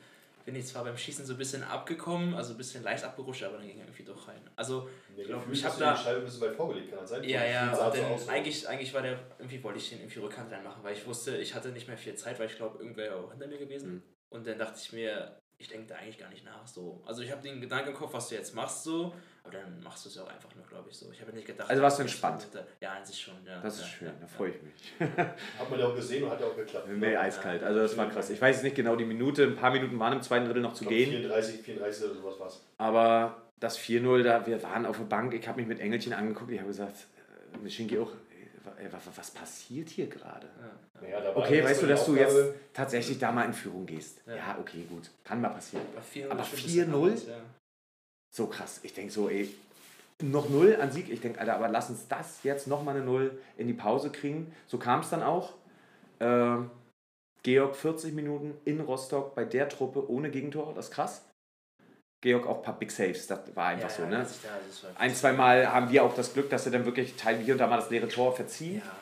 [0.44, 3.56] bin ich zwar beim Schießen so ein bisschen abgekommen, also ein bisschen leicht abgerutscht, aber
[3.56, 4.40] dann ging er irgendwie doch rein.
[4.56, 7.10] Also gefühlt ich hast hab du da- die Scheibe ein bisschen weit vorgelegt, kann das
[7.10, 7.24] sein?
[7.24, 8.30] Ja, ja, und dann so.
[8.30, 11.54] eigentlich, eigentlich war der, irgendwie wollte ich den irgendwie Rückhand reinmachen, weil ich wusste, ich
[11.54, 13.94] hatte nicht mehr viel Zeit, weil ich glaube, irgendwer ja auch hinter mir gewesen.
[13.94, 14.02] Mhm.
[14.28, 17.00] Und dann dachte ich mir, ich denke da eigentlich gar nicht nach so.
[17.06, 20.04] Also ich habe den Gedanken im Kopf, was du jetzt machst so, aber dann machst
[20.04, 21.10] du es ja auch einfach nur, glaube ich so.
[21.12, 21.70] Ich habe nicht gedacht.
[21.70, 22.48] Also warst du entspannt?
[22.80, 23.60] Ja, an sich schon, ja.
[23.60, 24.26] Das ja, ist schön, ja, da ja.
[24.26, 24.92] freue ich mich.
[25.58, 26.88] Hat man ja auch gesehen und hat ja auch geklappt.
[26.88, 28.30] Mir eiskalt, also das war krass.
[28.30, 30.74] Ich weiß jetzt nicht genau die Minute, ein paar Minuten waren im zweiten Drittel noch
[30.74, 31.10] zu gehen.
[31.10, 32.60] 34, 34 oder sowas war's.
[32.78, 36.50] Aber das 4-0, da wir waren auf der Bank, ich habe mich mit Engelchen angeguckt,
[36.50, 36.96] ich habe gesagt,
[37.54, 38.12] äh, mit Schinki auch,
[38.78, 40.48] ey, was, was passiert hier gerade?
[41.00, 42.36] Naja, da war Okay, weißt du, dass du jetzt
[42.72, 44.20] tatsächlich da mal in Führung gehst.
[44.26, 44.36] Ja.
[44.36, 45.10] Ja, okay, gut.
[45.24, 45.84] Kann mal passieren.
[45.94, 47.06] Aber 4-0 Aber ist schon ein bisschen 4-0?
[47.06, 47.36] anders, Ja.
[48.30, 48.80] So krass.
[48.82, 49.54] Ich denke so, ey,
[50.22, 51.08] noch null an Sieg.
[51.10, 54.52] Ich denke, Alter, aber lass uns das jetzt nochmal eine Null in die Pause kriegen.
[54.66, 55.52] So kam es dann auch.
[56.20, 56.70] Ähm,
[57.42, 60.72] Georg 40 Minuten in Rostock bei der Truppe ohne Gegentor.
[60.74, 61.22] Das ist krass.
[62.24, 63.26] Georg auch ein paar Big Saves.
[63.26, 64.18] Das war einfach ja, so, ne?
[64.18, 64.42] das
[64.82, 67.52] war- Ein, zwei Mal haben wir auch das Glück, dass wir dann wirklich Teil hier
[67.54, 68.80] und da mal das leere Tor verziehen.
[68.84, 68.92] Ja,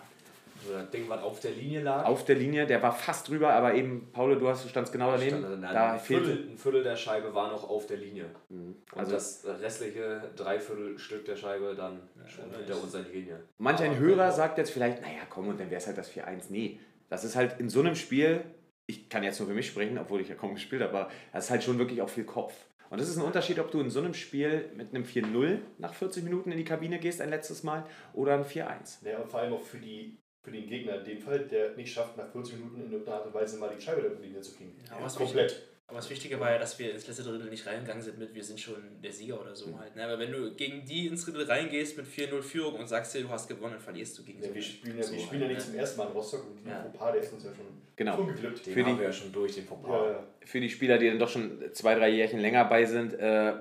[0.66, 2.04] So das Ding, was auf der Linie lag.
[2.04, 5.12] Auf der Linie, der war fast drüber, aber eben, Paulo, du hast, du standst genau
[5.12, 5.38] daneben.
[5.38, 6.24] stand da ein, fehlte.
[6.26, 8.26] Viertel, ein Viertel der Scheibe war noch auf der Linie.
[8.48, 8.74] Mhm.
[8.92, 12.82] Und Also das restliche Dreiviertelstück der Scheibe dann schon ja, hinter nice.
[12.82, 13.40] unserer Linie.
[13.58, 14.30] Manch ein Hörer genau.
[14.37, 16.46] sagt jetzt vielleicht, naja, komm, und dann wäre es halt das 4-1.
[16.50, 18.42] Nee, das ist halt in so einem Spiel,
[18.87, 21.44] ich kann jetzt nur für mich sprechen, obwohl ich ja kaum gespielt habe, aber das
[21.44, 22.52] ist halt schon wirklich auch viel Kopf.
[22.92, 25.94] Und das ist ein Unterschied, ob du in so einem Spiel mit einem 4-0 nach
[25.94, 29.07] 40 Minuten in die Kabine gehst, ein letztes Mal, oder ein 4-1.
[29.07, 31.90] Ja, und vor allem auch für, die, für den Gegner in dem Fall, der nicht
[31.90, 34.55] schafft, nach 40 Minuten in irgendeiner Art und Weise mal die Scheibe der Linie zu
[34.55, 34.74] kriegen.
[34.90, 35.71] Ja, was komplett.
[35.92, 38.42] Aber das Wichtige war ja, dass wir ins letzte Drittel nicht reingegangen sind mit, wir
[38.42, 39.55] sind schon der Sieger oder Mhm.
[39.57, 39.94] so halt.
[39.94, 40.02] Ne?
[40.05, 43.28] Aber wenn du gegen die ins Drittel reingehst mit 4-0 Führung und sagst dir, du
[43.28, 45.48] hast gewonnen, dann verlierst du gegen Ja, so wir spielen ja, so wir spielen ja
[45.48, 45.64] nicht ne?
[45.66, 46.81] zum ersten Mal in Rostock und die Ja.
[46.83, 48.16] Fauxpas, der ist uns ja schon Genau.
[48.16, 48.66] schon geglückt.
[48.66, 49.90] Den Für die- haben wir ja schon durch, den Fauxpas.
[49.90, 50.26] Ja, ja.
[50.46, 53.52] Für die Spieler, die dann doch schon zwei, drei Jährchen länger bei sind, äh,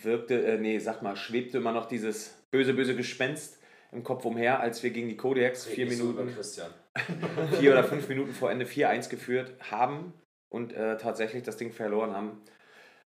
[0.00, 3.58] wirkte, äh, nee, sag mal, schwebte immer noch dieses böse, böse Gespenst
[3.90, 6.32] im Kopf umher, als wir gegen die Codex vier so Minuten.
[6.34, 6.70] Christian.
[7.58, 10.12] vier oder fünf Minuten vor Ende 4-1 geführt haben
[10.54, 12.42] und äh, tatsächlich das Ding verloren haben.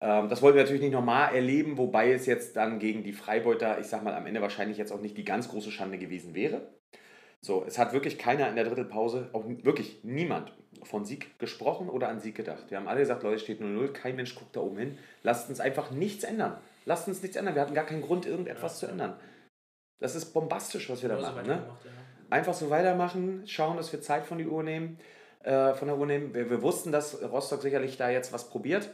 [0.00, 3.81] Ähm, das wollten wir natürlich nicht nochmal erleben, wobei es jetzt dann gegen die Freibeuter,
[3.81, 6.62] ich sag mal, am Ende wahrscheinlich jetzt auch nicht die ganz große Schande gewesen wäre.
[7.40, 10.52] So, es hat wirklich keiner in der Drittelpause, auch wirklich niemand
[10.85, 12.70] von Sieg gesprochen oder an Sieg gedacht.
[12.70, 14.98] Wir haben alle gesagt, Leute, steht 0-0, kein Mensch guckt da oben hin.
[15.24, 16.57] Lasst uns einfach nichts ändern.
[16.85, 17.57] Lasst uns nichts ändern.
[17.57, 19.14] Wir hatten gar keinen Grund, irgendetwas zu ändern.
[19.98, 21.46] Das ist bombastisch, was wir da Oder so machen.
[21.46, 21.55] Ne?
[21.55, 21.90] weitergemacht, ja.
[22.31, 24.98] einfach so weitermachen, schauen, dass wir Zeit von, die Uhr nehmen,
[25.44, 26.35] äh, von der Uhr nehmen.
[26.35, 28.90] Wir, wir wussten, dass Rostock sicherlich da jetzt was probiert.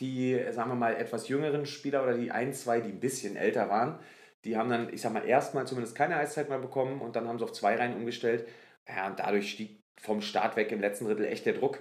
[0.00, 3.68] Die, sagen wir mal, etwas jüngeren Spieler oder die ein, zwei, die ein bisschen älter
[3.68, 3.98] waren,
[4.44, 7.38] die haben dann, ich sag mal, erstmal zumindest keine Eiszeit mehr bekommen und dann haben
[7.38, 8.48] sie auf zwei Reihen umgestellt.
[8.88, 11.78] Ja, und dadurch stieg vom Start weg im letzten Drittel echt der Druck.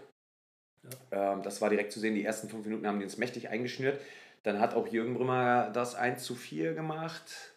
[1.11, 3.99] Ähm, das war direkt zu sehen, die ersten fünf Minuten haben die uns mächtig eingeschnürt.
[4.43, 7.55] Dann hat auch Jürgen Brümmer das 1 zu 4 gemacht.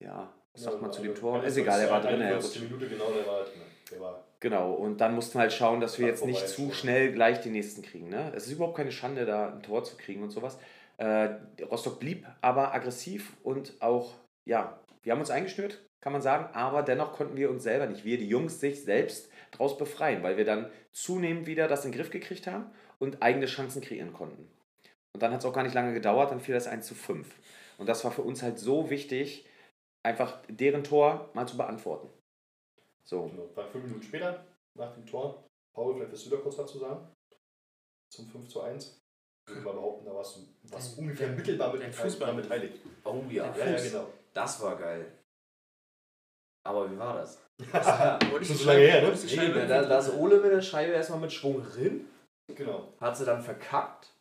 [0.00, 1.42] Ja, was sagt man zu dem Tor?
[1.44, 2.20] Ist egal, er war drin.
[2.20, 2.62] Er 41.
[2.62, 3.62] Minute genau, der war drin.
[4.00, 7.40] War Genau, und dann mussten wir halt schauen, dass wir jetzt nicht zu schnell gleich
[7.40, 8.10] die nächsten kriegen.
[8.10, 8.30] Ne?
[8.36, 10.58] Es ist überhaupt keine Schande, da ein Tor zu kriegen und sowas.
[10.98, 11.30] Äh,
[11.70, 14.12] Rostock blieb aber aggressiv und auch,
[14.44, 18.04] ja, wir haben uns eingeschnürt, kann man sagen, aber dennoch konnten wir uns selber nicht,
[18.04, 21.96] wir, die Jungs, sich selbst daraus befreien, weil wir dann zunehmend wieder das in den
[21.96, 22.66] Griff gekriegt haben
[22.98, 24.46] und eigene Chancen kreieren konnten.
[25.14, 27.26] Und dann hat es auch gar nicht lange gedauert, dann fiel das 1 zu 5.
[27.78, 29.46] Und das war für uns halt so wichtig,
[30.02, 32.10] einfach deren Tor mal zu beantworten.
[33.06, 33.26] So.
[33.28, 34.44] genau, war fünf Minuten später
[34.78, 35.44] nach dem Tor.
[35.74, 37.08] Paul, vielleicht wirst du da kurz was zu sagen?
[38.12, 39.00] Zum 5 zu 1.
[39.46, 42.80] Ich würde mal behaupten, da warst du warst Dein- ungefähr mittelbar mit beteiligt- Fußball- beteiligt.
[43.04, 44.06] Oh ja, Ja, ja, genau.
[44.32, 45.18] das war geil.
[46.66, 47.38] Aber wie war das?
[47.58, 49.10] Wolltest Schon du so lange her, ne?
[49.10, 52.08] Nee, Scheibe- da, da ist Ole mit der Scheibe erstmal mit Schwung rin,
[52.48, 52.92] Genau.
[53.00, 54.12] hat sie dann verkackt.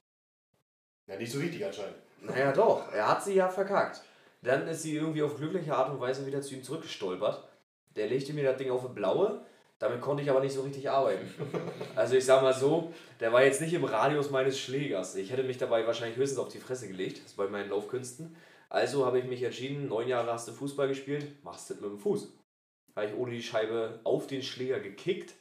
[1.10, 1.98] Ja, nicht so richtig anscheinend.
[2.22, 4.02] Naja, doch, er hat sie ja verkackt.
[4.42, 7.48] Dann ist sie irgendwie auf glückliche Art und Weise wieder zu ihm zurückgestolpert.
[7.96, 9.46] Der legte mir das Ding auf eine blaue,
[9.80, 11.30] damit konnte ich aber nicht so richtig arbeiten.
[11.96, 15.16] Also ich sag mal so, der war jetzt nicht im Radius meines Schlägers.
[15.16, 18.36] Ich hätte mich dabei wahrscheinlich höchstens auf die Fresse gelegt, das ist bei meinen Laufkünsten.
[18.70, 21.92] Also habe ich mich entschieden, neun Jahre hast du Fußball gespielt, machst du das mit
[21.92, 22.34] dem Fuß.
[22.96, 25.36] habe ich ohne die Scheibe auf den Schläger gekickt.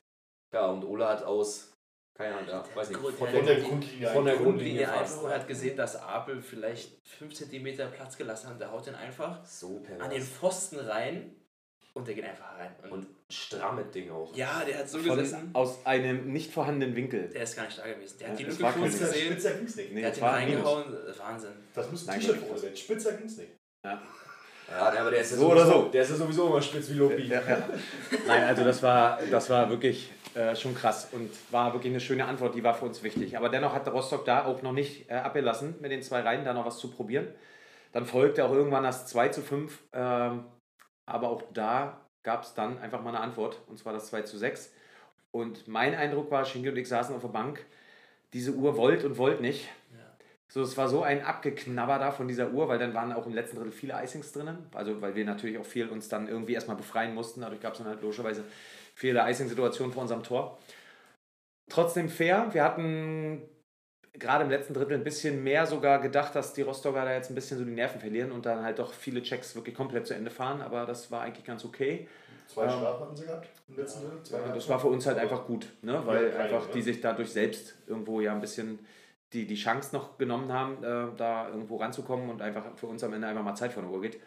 [0.53, 1.73] Ja, und Ole hat aus,
[2.15, 4.37] keine Ahnung, ja, weiß nicht, Grund- von der, der Grundlinie von der.
[4.37, 5.15] Grundlinie Grundlinie fast.
[5.19, 8.61] einfach er hat gesehen, dass Apel vielleicht 5 cm Platz gelassen hat.
[8.61, 10.21] Der haut den einfach so an den.
[10.23, 11.35] Pfosten rein
[11.95, 12.71] und der geht einfach rein.
[12.85, 14.35] Und, Und strammes Ding auch.
[14.37, 15.51] ja, der hat so Von, gesessen.
[15.53, 17.29] aus einem nicht vorhandenen Winkel.
[17.29, 18.17] Der ist gar nicht da gewesen.
[18.19, 19.33] Der hat Ja, die Lücke kurz gesehen.
[19.33, 19.93] Spitzer ging's nicht.
[19.93, 20.67] Nee, Der hat das ihn ein Minus.
[20.67, 20.97] reingehauen.
[21.19, 21.51] Wahnsinn.
[21.75, 22.77] Das muss ein T-Shirt für werden.
[22.77, 23.51] Spitzer ging's nicht.
[23.85, 24.01] Ja,
[25.01, 25.89] aber der ist ja So oder sowieso, so.
[25.91, 27.23] Der ist ja sowieso immer spitz wie Lobi.
[27.29, 27.69] Ja, ja.
[28.27, 32.25] Nein, also das war, das war wirklich äh, schon krass und war wirklich eine schöne
[32.25, 33.37] Antwort, die war für uns wichtig.
[33.37, 36.45] Aber dennoch hat der Rostock da auch noch nicht äh, abgelassen, mit den zwei Reihen
[36.47, 37.27] da noch was zu probieren.
[37.93, 40.45] Dann folgte auch irgendwann das 2 zu 5, ähm,
[41.07, 44.39] aber auch da gab es dann einfach mal eine Antwort, und zwar das 2 zu
[44.39, 44.73] 6.
[45.31, 47.65] Und mein Eindruck war, Schinke und ich saßen auf der Bank,
[48.33, 49.69] diese Uhr wollt und wollt nicht.
[49.93, 49.99] Ja.
[50.49, 53.35] So, es war so ein Abgeknabber da von dieser Uhr, weil dann waren auch im
[53.35, 54.67] letzten Drittel viele Icings drinnen.
[54.75, 57.41] Also, weil wir natürlich auch viel uns dann irgendwie erstmal befreien mussten.
[57.41, 58.45] Dadurch gab es dann halt logischerweise
[58.95, 60.59] viele Icing-Situationen vor unserem Tor.
[61.69, 62.49] Trotzdem fair.
[62.53, 63.43] Wir hatten
[64.15, 67.35] gerade im letzten Drittel ein bisschen mehr sogar gedacht, dass die Rostocker da jetzt ein
[67.35, 70.31] bisschen so die Nerven verlieren und dann halt doch viele Checks wirklich komplett zu Ende
[70.31, 70.61] fahren.
[70.61, 72.09] Aber das war eigentlich ganz okay.
[72.47, 74.47] Zwei Ähm, Strafen hatten sie gehabt im letzten Drittel.
[74.47, 76.03] Ja, das war für uns halt einfach gut, ne?
[76.05, 78.79] weil Ja, einfach die sich dadurch selbst irgendwo ja ein bisschen
[79.33, 83.15] die, die Chance noch genommen haben, äh, da irgendwo ranzukommen und einfach für uns am
[83.15, 84.21] Ende einfach mal Zeit von der Uhr geht.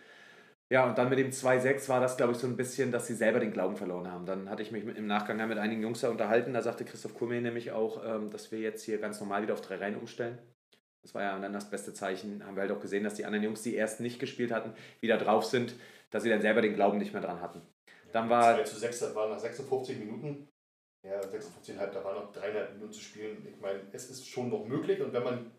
[0.72, 3.14] Ja, und dann mit dem 2-6 war das, glaube ich, so ein bisschen, dass sie
[3.14, 4.26] selber den Glauben verloren haben.
[4.26, 6.54] Dann hatte ich mich mit, im Nachgang ja mit einigen Jungs da unterhalten.
[6.54, 9.62] Da sagte Christoph Kummel nämlich auch, ähm, dass wir jetzt hier ganz normal wieder auf
[9.62, 10.40] drei Reihen umstellen.
[11.04, 12.44] Das war ja dann das beste Zeichen.
[12.44, 15.18] Haben wir halt auch gesehen, dass die anderen Jungs, die erst nicht gespielt hatten, wieder
[15.18, 15.76] drauf sind,
[16.10, 17.62] dass sie dann selber den Glauben nicht mehr dran hatten.
[18.12, 20.48] Dann war 2 zu 6, das war nach 56 Minuten.
[21.06, 23.46] Ja, 56,5, da waren noch dreieinhalb Minuten zu spielen.
[23.48, 25.52] Ich meine, es ist schon noch möglich und wenn man,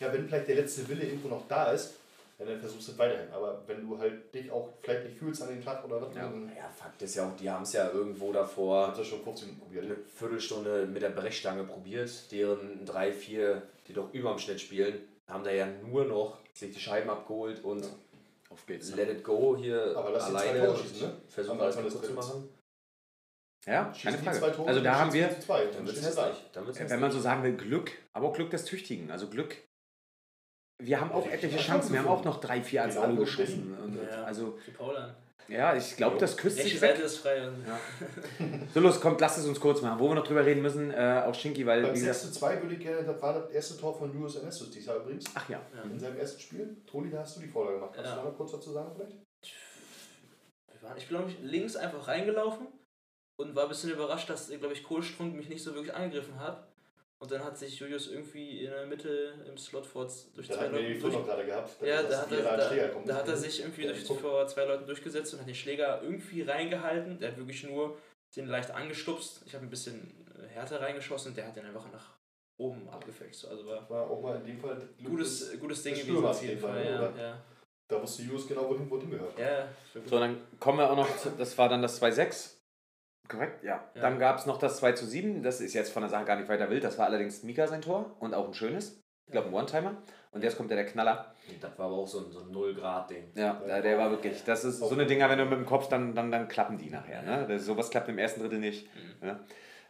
[0.00, 2.00] ja, wenn vielleicht der letzte Wille irgendwo noch da ist,
[2.38, 3.30] ja, dann versuchst du es weiterhin.
[3.32, 6.22] Aber wenn du halt dich auch vielleicht nicht fühlst an dem Tag oder was, Ja.
[6.22, 9.22] dann Ja, Fakt ist ja auch, die haben es ja irgendwo davor hast du schon
[9.22, 9.84] 15 Minuten probiert.
[9.86, 15.00] eine Viertelstunde mit der Brechstange probiert, deren drei, vier, die doch über dem Schnitt spielen,
[15.28, 17.90] haben da ja nur noch sich die Scheiben abgeholt und Ja.
[18.50, 18.94] auf geht's.
[18.94, 21.16] let it go hier Aber lass die zwei alleine Tore und schießen, ne?
[21.28, 22.48] versuchen alles kaputt zu machen.
[23.66, 24.38] Ja, keine Schießen die Frage.
[24.38, 26.90] zwei Tore, also da haben wir, zwei, Dann dann wird es hässlich.
[26.90, 29.10] Wenn man so sagen will, Glück, aber auch Glück des Tüchtigen.
[29.10, 29.56] Also Glück.
[30.80, 31.92] Wir haben auch etliche Chancen.
[31.92, 33.76] Wir haben auch noch drei, vier als Genau, Alu geschossen.
[33.82, 34.24] Und, Ja.
[34.24, 34.58] Also,
[35.48, 37.06] ja, ich glaube, das küsst sich Seite weg.
[37.06, 37.38] ist frei.
[37.38, 37.50] Ja.
[38.74, 39.98] So, los, kommt, lasst es uns kurz machen.
[39.98, 42.38] Wo wir noch drüber reden müssen, äh, auch Shinky, weil, Beim wie 6 gesagt, zu
[42.40, 45.24] 2 würde ich gerne, das war das erste Tor von Julius Ernestus dieses Jahr übrigens.
[45.34, 45.60] ach ja.
[45.74, 45.82] ja.
[45.90, 46.76] In seinem ersten Spiel.
[46.86, 47.92] Toni, da hast du die Vorlage gemacht.
[47.94, 48.18] Kannst Ja.
[48.20, 49.16] du noch kurz dazu sagen vielleicht?
[50.98, 52.66] Ich bin, glaube ich, links einfach reingelaufen
[53.40, 56.67] und war ein bisschen überrascht, dass, glaube ich, Kohlstrunk mich nicht so wirklich angegriffen hat.
[57.20, 60.66] Und dann hat sich Julius irgendwie in der Mitte im Slot vor durch Da zwei
[60.68, 61.82] Leute durch, gerade gehabt.
[61.82, 64.86] ja, da hat, er, da, da hat er sich irgendwie Ja, durch, vor zwei Leuten
[64.86, 67.18] durchgesetzt und hat den Schläger irgendwie reingehalten.
[67.18, 67.98] Der hat wirklich nur
[68.36, 69.42] den leicht angestupst.
[69.46, 72.14] Ich habe ein bisschen äh, härter reingeschossen und der hat den einfach nach
[72.56, 73.40] oben abgefälscht.
[73.40, 76.40] So, Also war War auch mal in dem Fall gutes, des- gutes Ding gewesen auf
[76.42, 76.72] jeden Fall.
[76.84, 77.20] Fall, Ja, oder?
[77.20, 77.42] ja.
[77.88, 79.36] Da wusste Julius genau, wohin, wohin gehört.
[79.38, 79.66] ja,
[80.06, 82.57] So, dann kommen wir auch noch, zu, das war dann das 2-6.
[83.28, 83.84] Korrekt, ja.
[83.94, 84.00] Ja.
[84.00, 85.42] Dann gab es noch das 2 zu 7.
[85.42, 86.84] Das ist jetzt von der Sache gar nicht weiter wild.
[86.84, 89.02] Das war allerdings Mika sein Tor und auch ein schönes.
[89.26, 89.96] Ich glaube, ein One-Timer.
[90.30, 91.34] Und jetzt kommt ja der Knaller.
[91.60, 93.32] Das war aber auch so ein, so ein 0-Grad-Ding.
[93.34, 94.42] Ja, der, der war wirklich.
[94.44, 96.90] Das ist so eine Dinger, wenn du mit dem Kopf, dann, dann, dann klappen die
[96.90, 97.22] nachher.
[97.22, 97.46] Ne?
[97.48, 98.88] Das, sowas klappt im ersten Drittel nicht.
[99.22, 99.40] Ja.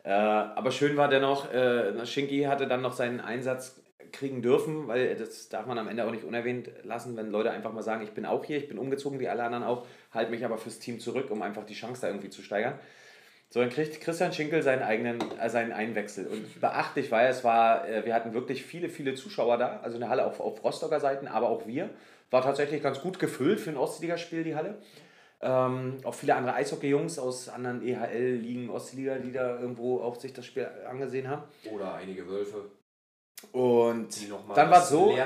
[0.04, 3.80] Äh, aber schön war dennoch, äh, Shinky hatte dann noch seinen Einsatz
[4.12, 7.72] kriegen dürfen, weil das darf man am Ende auch nicht unerwähnt lassen, wenn Leute einfach
[7.72, 10.44] mal sagen, ich bin auch hier, ich bin umgezogen, wie alle anderen auch, halte mich
[10.44, 12.78] aber fürs Team zurück, um einfach die Chance da irgendwie zu steigern.
[13.50, 16.26] So, dann kriegt Christian Schinkel seinen eigenen, äh, seinen Einwechsel.
[16.26, 20.10] Und beachtlich war, es war, äh, wir hatten wirklich viele, viele Zuschauer da, also eine
[20.10, 21.88] Halle auf, auf Rostocker Seiten, aber auch wir.
[22.30, 24.76] War tatsächlich ganz gut gefüllt für ein Ostligaspiel, die Halle.
[25.40, 30.44] Ähm, auch viele andere Eishockey-Jungs aus anderen EHL-Ligen, Ostliga, die da irgendwo auch sich das
[30.44, 31.42] Spiel angesehen haben.
[31.72, 32.64] Oder einige Wölfe,
[33.52, 34.08] Und
[34.54, 35.16] dann war es so,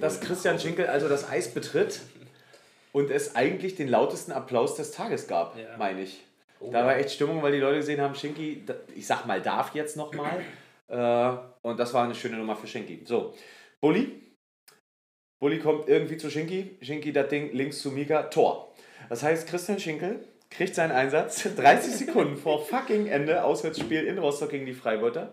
[0.00, 0.20] dass.
[0.20, 2.00] Christian Schinkel also das Eis betritt
[2.92, 5.76] und es eigentlich den lautesten Applaus des Tages gab, Ja.
[5.76, 6.24] meine ich.
[6.60, 9.40] Oh, Da war echt Stimmung, weil die Leute gesehen haben, Schinky, da- ich sag mal,
[9.40, 10.40] darf jetzt nochmal.
[10.88, 13.02] äh, und das war eine schöne Nummer für Schinky.
[13.04, 13.34] So,
[13.80, 14.22] Bulli.
[15.40, 16.76] Bulli kommt irgendwie zu Schinky.
[16.82, 18.24] Schinky das Ding links zu Mika.
[18.24, 18.74] Tor.
[19.08, 24.50] Das heißt, Christian Schinkel kriegt seinen Einsatz 30 Sekunden vor fucking Ende, Auswärtsspiel in Rostock
[24.50, 25.32] gegen die Freibeuter,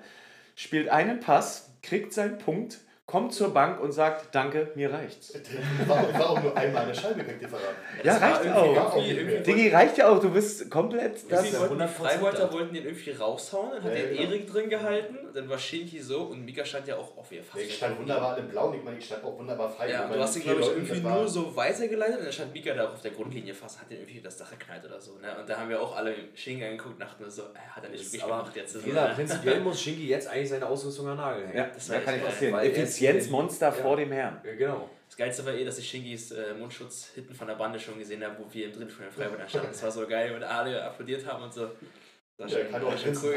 [0.56, 5.32] spielt einen Pass, kriegt seinen Punkt, kommt zur Bank und sagt, danke, mir reicht's.
[5.88, 7.76] War, auch- war auch nur einmal eine Scheibe, kann ich dir verraten.
[8.04, 8.96] Ja, reicht auch.
[8.96, 11.60] Irgendwie- irgendwie Digi, reicht ja auch, du bist komplett das.
[11.60, 12.52] Wollten die 100% Freibeute da.
[12.52, 14.22] wollten den irgendwie raushauen, dann hat Ja, den genau.
[14.32, 17.64] Erik drin gehalten, dann war Shinki so und Mika stand ja auch auf ihr fast.
[17.64, 19.92] Ich stand wunderbar im Blau, ich meine, ich stand auch wunderbar frei.
[19.92, 22.90] Ja, du hast ihn, glaube ich, irgendwie nur so weitergeleitet und dann stand Mika da
[22.90, 25.12] auf der Grundlinie fast, hat den irgendwie das Dach geknallt oder so.
[25.20, 25.28] Ne?
[25.40, 28.04] Und da haben wir auch alle Shinki angeguckt, dachten nur so, äh, hat er nicht
[28.04, 28.84] wirklich aber gemacht jetzt.
[28.84, 29.12] Ne?
[29.16, 31.58] prinzipiell muss Shinky jetzt eigentlich seine Ausrüstung an Nagel hängen.
[31.58, 32.95] Ja, Das kann nicht passieren.
[33.02, 33.72] Weil er ist- Effizienzmonster Ja.
[33.72, 34.42] vor dem Herrn.
[34.44, 34.90] Ja, genau.
[35.08, 38.24] Das Geilste war eh, dass ich Shinkis äh, Mundschutz hinten von der Bande schon gesehen
[38.24, 39.68] habe, wo wir im Dritten von den Freiburgern standen.
[39.72, 41.70] Das war so geil und alle applaudiert haben und so.
[42.38, 43.32] Das Der schon- kann auch grinsen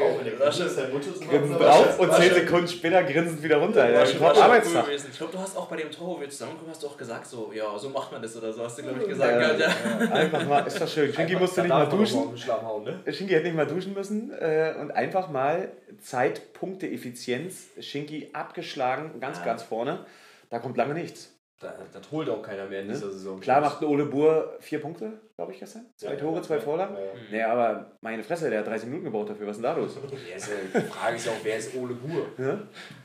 [0.51, 3.89] schon- ist Mundschutz immer Grinsen drauf und war 10 schon- Sekunden später grinsend wieder runter.
[3.89, 4.93] Ja, war cool.
[4.93, 7.25] Ich glaube, du hast auch bei dem Tor, wo wir zusammengekommen, hast du auch gesagt,
[7.25, 9.41] so, ja, so macht man das oder so, hast du, glaube ich, gesagt.
[9.41, 10.11] Ja, ja.
[10.11, 11.15] Einfach mal, ist doch schön.
[11.15, 12.33] Einfach- musste nicht mal duschen.
[12.61, 12.99] hauen, ne?
[13.13, 19.37] Shinky hätte nicht mal duschen müssen äh, und einfach mal Zeitpunkte, Effizienz, Shinky abgeschlagen, ganz,
[19.39, 19.45] Ja.
[19.45, 20.05] ganz vorne.
[20.49, 21.31] Da kommt lange nichts.
[21.59, 23.39] Da, das holt auch keiner mehr in dieser Saison.
[23.41, 25.85] Klar macht Ole Buhr vier Punkte, glaube ich, gestern.
[25.97, 26.95] Zwei Ja, Tore, ja, zwei ja, Vorlagen.
[26.95, 27.11] ja, ja.
[27.31, 29.45] Nee, aber meine Fresse, der hat 30 Minuten gebraucht dafür.
[29.47, 29.97] Was ist denn da los?
[30.29, 32.25] Ja, ist ja, die Frage ist ja auch, wer ist Ole Buhr?
[32.37, 32.61] Ja?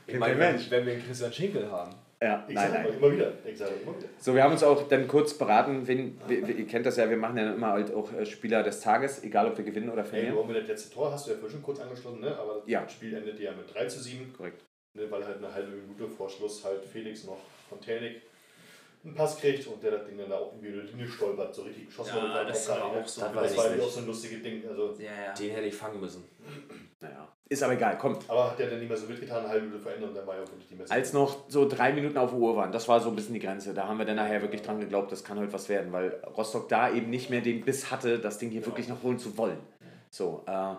[0.07, 0.71] Ich meine, Mensch.
[0.71, 1.93] wenn, wenn wir einen Christian Schinkel haben.
[2.21, 2.85] Ja, Ich nein, nein.
[2.97, 3.33] immer wieder.
[3.43, 4.07] Ich sage immer wieder.
[4.19, 7.09] So, wir haben uns auch dann kurz beraten, wenn, wir, wir- ihr kennt das ja,
[7.09, 10.03] wir machen ja immer halt auch äh, Spieler des Tages, egal ob wir gewinnen oder
[10.03, 10.35] Hey, verlieren.
[10.35, 12.29] nur mit das letzte Tor hast du ja vorhin schon kurz angeschlossen, ne?
[12.39, 12.83] aber Ja.
[12.83, 14.63] das Spiel endete ja mit 3 zu 7, Korrekt.
[14.93, 15.03] ne?
[15.11, 17.37] weil halt eine halbe Minute vor Schluss halt Felix noch
[17.67, 18.21] von Tänig
[19.05, 21.61] einen Pass kriegt und der das Ding dann da auch irgendwie die Linie stolpert, so
[21.61, 24.41] richtig geschossen Ja, war das auch auch so Das Das war auch so ein lustiges
[24.41, 24.63] Ding.
[24.67, 25.33] Also, Ja, ja.
[25.33, 26.23] Den hätte ich fangen müssen.
[27.01, 28.17] Naja, ist aber egal, komm.
[28.27, 30.35] aber hat der dann nicht mehr so mitgetan, eine halbe Minute verändert und dann war
[30.37, 30.91] ja auch wirklich die Messe.
[30.93, 33.41] Als noch so drei Minuten auf der Uhr waren, das war so ein bisschen die
[33.41, 33.73] Grenze.
[33.75, 36.67] Da haben wir dann nachher wirklich dran geglaubt, das kann heute was werden, weil Rostock
[36.69, 38.71] da eben nicht mehr den Biss hatte, das Ding hier Genau.
[38.71, 39.59] wirklich noch holen zu wollen.
[40.09, 40.75] So, äh,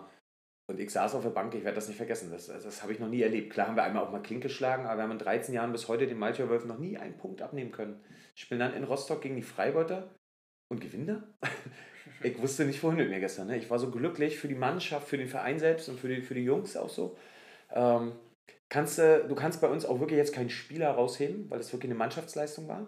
[0.69, 2.99] und ich saß auf der Bank, ich werde das nicht vergessen, das, das habe ich
[2.99, 3.53] noch nie erlebt.
[3.53, 5.87] Klar haben wir einmal auch mal Klink geschlagen, aber wir haben in 13 Jahren bis
[5.87, 8.01] heute den Malcher Wölfen noch nie einen Punkt abnehmen können.
[8.37, 10.15] Spielen dann in Rostock gegen die Freibeuter
[10.69, 11.23] und gewinnen da?
[12.23, 13.47] Ich wusste nicht, wohin mit mir gestern.
[13.47, 13.57] Ne?
[13.57, 16.33] Ich war so glücklich für die Mannschaft, für den Verein selbst und für die, für
[16.33, 17.15] die Jungs auch so.
[17.71, 18.13] Ähm,
[18.69, 21.91] kannst, du du kannst bei uns auch wirklich jetzt keinen Spieler rausheben, weil es wirklich
[21.91, 22.87] eine Mannschaftsleistung war.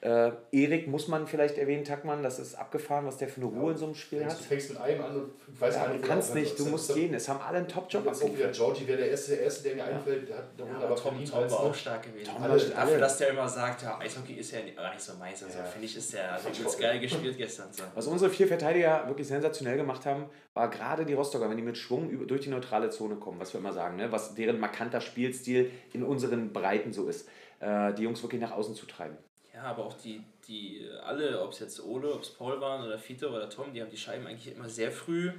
[0.00, 3.72] Äh, Erik muss man vielleicht erwähnen, Tackmann, das ist abgefahren, was der für eine Ruhe
[3.72, 4.38] in so einem Spiel hat.
[4.38, 6.66] Du fängst mit einem an und weiß Ja, gar du nicht, wo kannst nicht, du
[6.66, 7.14] musst gehen.
[7.14, 8.54] Es haben alle einen Top-Job abgeliefert.
[8.54, 10.28] Georgie wäre der erste, der erste, der mir einfällt.
[10.28, 12.30] Der hat Ja, ja, aber aber Tom, Tom war auch stark gewesen.
[12.32, 12.76] Tom Alle, stark.
[12.76, 15.42] dafür, dass der immer sagt, ja, Eishockey ist ja gar nicht so meins.
[15.42, 15.64] Also, Ja.
[15.64, 17.72] finde ich, ist der also, ganz geil gespielt gestern.
[17.72, 17.82] So.
[17.96, 21.76] Was unsere vier Verteidiger wirklich sensationell gemacht haben, war gerade die Rostocker, wenn die mit
[21.76, 24.12] Schwung über, durch die neutrale Zone kommen, was wir immer sagen, ne?
[24.12, 28.76] was deren markanter Spielstil in unseren Breiten so ist, äh, die Jungs wirklich nach außen
[28.76, 29.16] zu treiben.
[29.58, 32.96] Ja, aber auch die, die alle, ob es jetzt Ole, ob es Paul waren oder
[32.96, 35.32] Fiete oder Tom, die haben die Scheiben eigentlich immer sehr früh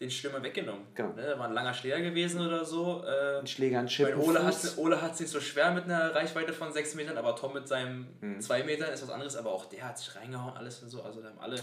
[0.00, 0.86] den Stürmer weggenommen.
[0.94, 1.12] Genau.
[1.12, 3.04] Ne, da war ein langer Schläger gewesen oder so.
[3.04, 6.52] Äh, Ein Schläger, ein Chip, Ole hat Ole hat sich so schwer mit einer Reichweite
[6.54, 8.40] von 6 Metern, aber Tom mit seinem Mhm.
[8.40, 11.02] 2 Metern ist was anderes, aber auch der hat sich reingehauen, alles und so.
[11.02, 11.56] Also da haben alle,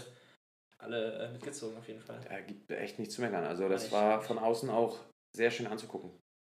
[0.78, 2.20] alle äh, mitgezogen auf jeden Fall.
[2.28, 3.44] Da gibt echt nichts zu meckern.
[3.44, 3.92] Also das Nicht.
[3.92, 4.98] war von außen auch
[5.34, 6.10] sehr schön anzugucken.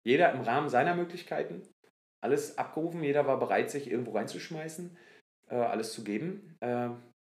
[0.03, 1.63] Jeder im Rahmen seiner Möglichkeiten,
[2.23, 4.97] alles abgerufen, jeder war bereit, sich irgendwo reinzuschmeißen,
[5.51, 6.57] äh, alles zu geben.
[6.61, 6.89] Äh,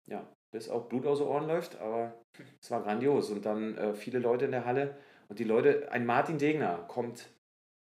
[0.07, 2.13] ja, bis auch Blut aus den Ohren läuft, aber
[2.61, 3.29] es war grandios.
[3.29, 4.95] Und dann äh, viele Leute in der Halle
[5.27, 7.27] und die Leute, ein Martin Degner kommt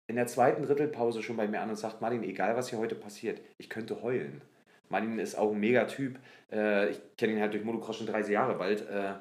[0.08, 2.96] in der zweiten Drittelpause schon bei mir an und sagt, Martin, egal was hier heute
[2.96, 4.42] passiert, ich könnte heulen.
[4.90, 6.20] Martin ist auch ein Megatyp.
[6.52, 8.82] Äh, ich kenne ihn halt durch Motocross schon 30 Jahre bald.
[8.90, 9.14] Äh,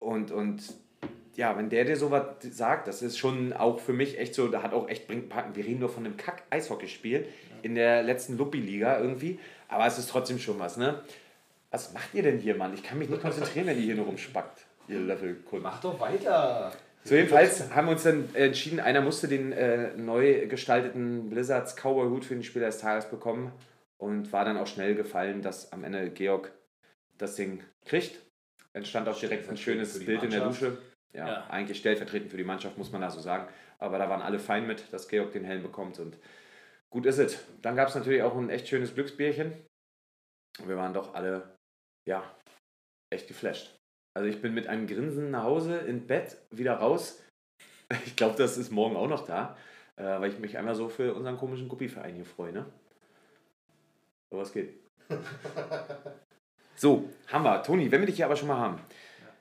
[0.00, 0.74] und, und
[1.36, 4.62] ja, wenn der dir sowas sagt, das ist schon auch für mich echt so, da
[4.62, 7.26] hat auch echt, bringt, wir reden nur von einem Kack-Eishockeyspiel
[7.62, 9.38] in der letzten Luppi-Liga irgendwie,
[9.72, 11.02] aber es ist trotzdem schon was, ne?
[11.70, 12.74] Was macht ihr denn hier, Mann?
[12.74, 15.62] Ich kann mich nicht konzentrieren, wenn ihr hier nur rumspackt, ihr Löffelkunden.
[15.62, 16.72] Mach doch weiter.
[17.04, 22.24] So, jedenfalls haben wir uns dann entschieden, einer musste den äh, neu gestalteten Blizzards Cowboy-Hut
[22.24, 23.50] für den Spieler des Tages bekommen
[23.98, 26.52] und war dann auch schnell gefallen, dass am Ende Georg
[27.18, 28.20] das Ding kriegt.
[28.74, 30.44] Entstand auch direkt ein schönes Bild in der.
[30.44, 30.78] Dusche.
[31.14, 31.46] Ja, Ja.
[31.50, 33.46] eigentlich stellvertretend für die Mannschaft, muss man da so sagen.
[33.78, 36.16] Aber da waren alle fein mit, dass Georg den Helm bekommt und
[36.92, 37.38] gut ist es.
[37.62, 39.52] Dann gab es natürlich auch ein echt schönes Glücksbierchen.
[40.60, 41.56] Und wir waren doch alle,
[42.06, 42.22] ja,
[43.10, 43.74] echt geflasht.
[44.14, 47.18] Also ich bin mit einem Grinsen nach Hause, ins Bett, wieder raus.
[48.06, 49.54] Ich glaube, das ist morgen auch noch da,
[49.96, 52.64] äh, weil ich mich einmal so für unseren komischen Guppi-Verein hier freue, ne?
[54.30, 54.80] So was geht.
[56.74, 57.62] So, haben wir.
[57.62, 58.80] Toni, wenn wir dich hier aber schon mal haben.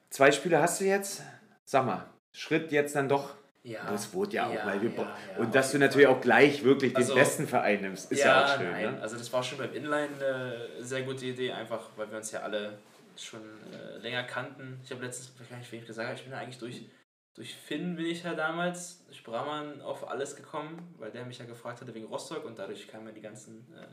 [0.10, 1.24] Zwei Spiele hast du jetzt.
[1.64, 3.36] Sag mal, Schritt jetzt dann doch.
[3.64, 3.86] Ja.
[3.92, 4.90] Das wurde ja auch, Ja, weil wir.
[4.92, 6.16] ja, und dass du natürlich Fall.
[6.16, 8.72] auch gleich wirklich Also- den besten Verein nimmst, ist ja, auch schön.
[8.72, 8.96] nein.
[8.96, 9.02] Ne?
[9.02, 12.40] Also das war schon beim Inline eine sehr gute Idee, einfach weil wir uns ja
[12.42, 12.80] alle
[13.16, 13.42] schon
[13.72, 14.80] äh, länger kannten.
[14.84, 16.58] Ich habe letztens, ich weiß gar nicht, wen ich gesagt habe, ich bin ja eigentlich
[16.58, 16.86] durch
[17.34, 21.46] durch Finn bin ich ja damals, durch Brahman auf alles gekommen, weil der mich ja
[21.46, 23.86] gefragt hatte wegen Rostock und dadurch kamen ja die ganzen äh,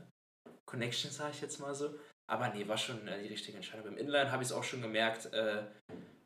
[0.64, 1.95] Connections, sag ich jetzt mal so.
[2.27, 3.87] Aber nee, war schon äh, die richtige Entscheidung.
[3.89, 5.62] Im Inline habe ich es auch schon gemerkt, äh,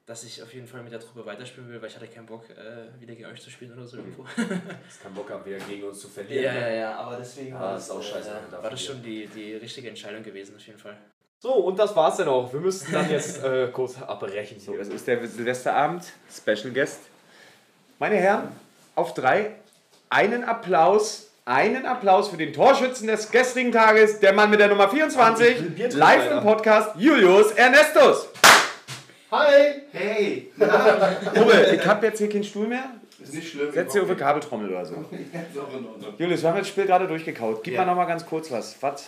[0.06, 2.44] dass ich auf jeden Fall mit der Truppe weiterspielen will, weil ich hatte keinen Bock,
[2.50, 4.24] äh, wieder gegen euch zu spielen oder so irgendwo.
[4.36, 6.44] Das kann Bock haben, wieder gegen uns zu verlieren.
[6.44, 6.60] ja, ne?
[6.60, 9.02] ja, ja, aber deswegen Ja, war das ist auch es, scheiße, äh, war das schon
[9.02, 10.96] die, die richtige Entscheidung gewesen, auf jeden Fall.
[11.38, 12.52] So, und das war's dann auch.
[12.52, 14.58] Wir müssten dann jetzt äh, kurz abbrechen.
[14.60, 17.00] So, es ist der Silvesterabend, Special Guest.
[17.98, 18.48] Meine Herren,
[18.94, 19.54] auf drei,
[20.08, 24.88] einen Applaus, einen Applaus für den Torschützen des gestrigen Tages, der Mann mit der Nummer
[24.88, 26.40] 24, Bier trinken, live im.
[26.42, 28.28] Podcast, Julius Ernestus.
[29.32, 29.80] Hi!
[29.92, 30.52] Hey!
[30.58, 32.84] Uwe, ich habe jetzt hier keinen Stuhl mehr.
[33.18, 33.72] Ist nicht schlimm.
[33.72, 34.94] Setz dir auf eine Kabeltrommel oder so.
[36.18, 37.64] Julius, wir haben das Spiel gerade durchgekaut.
[37.64, 37.80] Gib Ja.
[37.80, 38.76] mal noch mal ganz kurz was.
[38.82, 39.06] Was,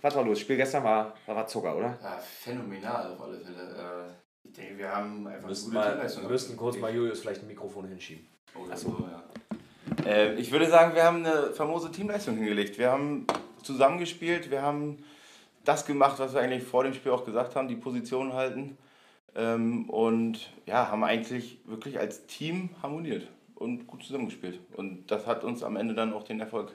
[0.00, 0.38] was war los?
[0.38, 1.98] Das Spiel gestern war, war, Zucker, oder?
[2.02, 3.56] Ja, phänomenal auf alle Fälle.
[3.58, 6.94] Äh, ich denke, wir haben einfach müssten, eine gute mal, Teamleistung wir müssten kurz mal.
[6.94, 8.26] Julius vielleicht ein Mikrofon hinschieben.
[8.54, 10.10] Oder so, ja.
[10.10, 12.78] Äh, ich würde sagen, wir haben eine famose Teamleistung hingelegt.
[12.78, 13.26] Wir haben
[13.62, 15.04] zusammengespielt, wir haben
[15.66, 18.78] das gemacht, was wir eigentlich vor dem Spiel auch gesagt haben, die Position halten.
[19.34, 24.58] Ähm, und ja, haben eigentlich wirklich als Team harmoniert und gut zusammengespielt.
[24.74, 26.72] Und das hat uns am Ende dann auch den Erfolg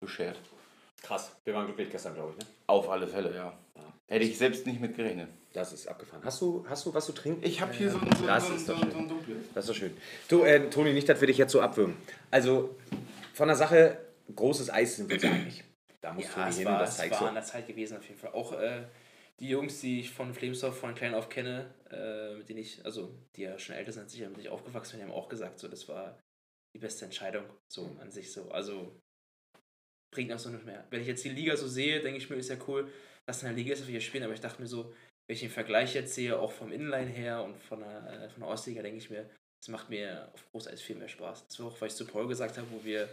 [0.00, 0.38] beschert.
[1.02, 1.34] Krass.
[1.44, 2.38] Wir waren glücklich gestern, glaube ich.
[2.38, 2.50] Ne?
[2.66, 3.52] Auf alle Fälle, ja.
[4.08, 5.28] Hätte ich selbst nicht mit gerechnet.
[5.54, 6.22] Das ist abgefahren.
[6.24, 7.40] Hast du, hast du was zu trinken?
[7.44, 8.90] Ich habe hier so, ein- so, Das so, ist so, so, schön.
[8.92, 9.36] so ein dunkles.
[9.54, 9.96] Das ist doch schön.
[10.28, 11.96] Du, äh, Toni, nicht, dass wir dich jetzt so abwürgen.
[12.30, 12.74] Also,
[13.32, 13.98] von der Sache,
[14.34, 15.64] großes Eis sind wir einig.
[16.00, 17.24] Da muss Ja, es hin war, das es zeigt war so.
[17.26, 18.32] an der Zeit gewesen auf jeden Fall.
[18.32, 18.82] Auch äh,
[19.40, 23.18] die Jungs, die ich von Flamesdorf von klein auf kenne, äh, mit denen ich, also
[23.36, 25.58] die ja schon älter sind, sicher mit denen ich aufgewachsen bin, die haben auch gesagt,
[25.58, 26.18] so das war
[26.74, 28.50] die beste Entscheidung, so an sich so.
[28.50, 29.00] Also
[30.12, 30.86] bringt auch so nicht mehr.
[30.90, 32.90] Wenn ich jetzt die Liga so sehe, denke ich mir, ist ja cool,
[33.26, 34.94] dass in der Liga ist, dass wir spielen, aber ich dachte mir so,
[35.26, 38.40] wenn ich den Vergleich jetzt sehe, auch vom Inline her und von der, äh, von
[38.40, 39.28] der Ostliga, denke ich mir,
[39.60, 41.46] das macht mir auf Großeis viel mehr Spaß.
[41.46, 43.04] Das war auch, was ich zu Paul gesagt habe, wo wir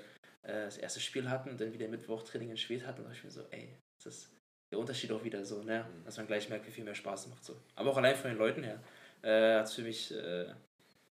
[0.42, 3.18] äh, das erste Spiel hatten und dann wieder Mittwoch Training in Schwed hatten, da dachte
[3.18, 4.39] ich mir so, ey, das ist
[4.72, 5.86] der Unterschied auch wieder so, ne?
[6.06, 7.44] Dass man gleich merkt, wie viel mehr Spaß es macht.
[7.44, 7.56] So.
[7.76, 8.80] Aber auch allein von den Leuten her
[9.22, 10.54] äh, hat es für mich, äh, Ja,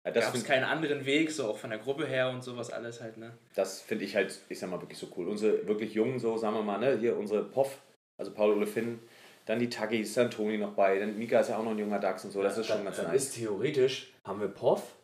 [0.05, 3.01] gab es finde keinen anderen Weg, so auch von der Gruppe her und sowas alles
[3.01, 3.33] halt, ne?
[3.55, 5.29] das find ich halt, ich sag mal, wirklich so cool.
[5.29, 7.79] Unsere wirklich Jungen, so sagen wir mal, ne, hier unsere Poff,
[8.17, 9.01] also Paul Ole Finn,
[9.47, 11.99] dann die Taggis, dann Toni noch bei, dann Mika ist ja auch noch ein junger
[11.99, 13.25] Dachs und so, das ist schon dann, ganz nice.
[13.25, 14.95] ist theoretisch, haben wir Poff,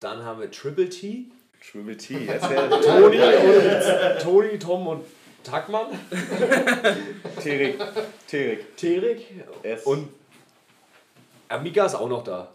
[0.00, 1.26] dann haben wir Triple T,
[1.60, 5.04] Schwimmel T, jetzt der Toni, und, Toni, Tom und
[5.44, 5.86] Tackmann,
[7.42, 7.78] Terik,
[8.26, 8.76] Terik.
[8.76, 9.26] Terik
[9.64, 9.84] Yes.
[9.84, 10.08] und
[11.50, 12.52] ja, Mika ist auch noch da.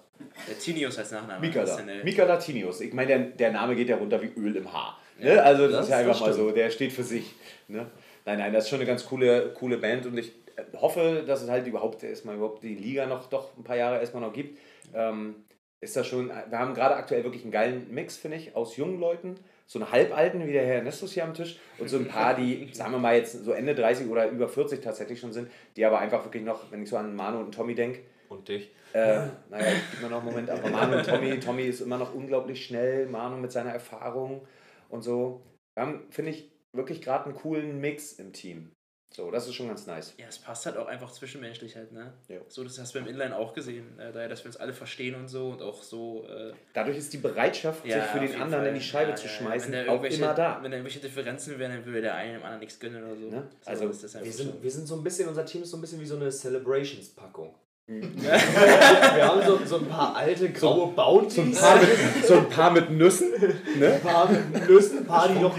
[0.48, 1.40] Der Tinius als Nachname.
[1.46, 1.78] Mika da.
[2.04, 2.82] Mika Latinius.
[2.82, 5.00] Ich meine, der, der Name geht ja runter wie Öl im Haar.
[5.18, 5.42] Ne?
[5.42, 7.34] Also das, das- ist ja einfach mal so, der steht für sich.
[7.68, 7.88] Ne?
[8.26, 11.42] Nein, nein, das ist schon eine ganz coole, coole Band und ich äh, hoffe, dass
[11.42, 14.60] es halt überhaupt erstmal überhaupt die Liga noch doch ein paar Jahre erstmal noch gibt.
[14.94, 15.36] Ähm,
[15.82, 19.00] ist das schon, wir haben gerade aktuell wirklich einen geilen Mix, finde ich, aus jungen
[19.00, 19.36] Leuten,
[19.74, 22.70] so einen Halbalten wie der Herr Nestus hier am Tisch und so ein paar, die,
[22.74, 25.98] sagen wir mal jetzt so Ende 30 oder über 40 tatsächlich schon sind, die aber
[25.98, 28.70] einfach wirklich noch, wenn ich so an Manu und Tommy denke, Und dich.
[28.94, 32.14] äh, naja, gib mir noch einen Moment, aber Manu und Tommy, Tommy ist immer noch
[32.14, 34.46] unglaublich schnell, Manu mit seiner Erfahrung
[34.90, 35.42] und so.
[35.76, 38.70] Wir haben, finde ich, wirklich gerade einen coolen Mix im Team.
[39.16, 40.16] So, das ist schon ganz nice.
[40.18, 42.14] Ja, es passt halt auch einfach zwischenmenschlich halt, ne?
[42.30, 42.40] Ja.
[42.48, 45.14] So, das hast du beim Inline auch gesehen, äh, daher, dass wir uns alle verstehen
[45.14, 46.26] und so und auch so.
[46.28, 48.68] Äh, Dadurch ist die Bereitschaft, ja, sich für den anderen Fall.
[48.70, 50.56] in die Scheibe Ja, zu schmeißen, Wenn da auch irgendwelche- immer da.
[50.64, 53.30] Wenn da irgendwelche Differenzen wären, dann würde der eine dem anderen nichts gönnen oder so.
[53.30, 53.48] Ne?
[53.62, 55.70] So Also, ist das einfach Wir sind, wir sind so ein bisschen, unser Team ist
[55.70, 57.54] so ein bisschen wie so eine Celebrations-Packung.
[57.86, 61.36] Wir haben so, so ein paar alte graue Bounties.
[61.36, 63.32] So ein paar mit, so ein paar mit Nüssen.
[63.78, 63.94] Ne?
[63.96, 65.58] ein paar mit Nüssen, ein paar, die doch,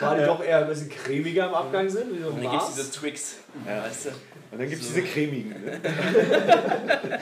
[0.00, 2.12] paar, die doch eher ein bisschen cremiger im Abgang sind.
[2.12, 3.84] Wie so ein Und dann gibt es diese Twix, Ja.
[3.84, 4.08] weißt du?
[4.50, 4.94] Und dann gibt es So.
[4.94, 5.50] diese cremigen.
[5.50, 5.80] Ne?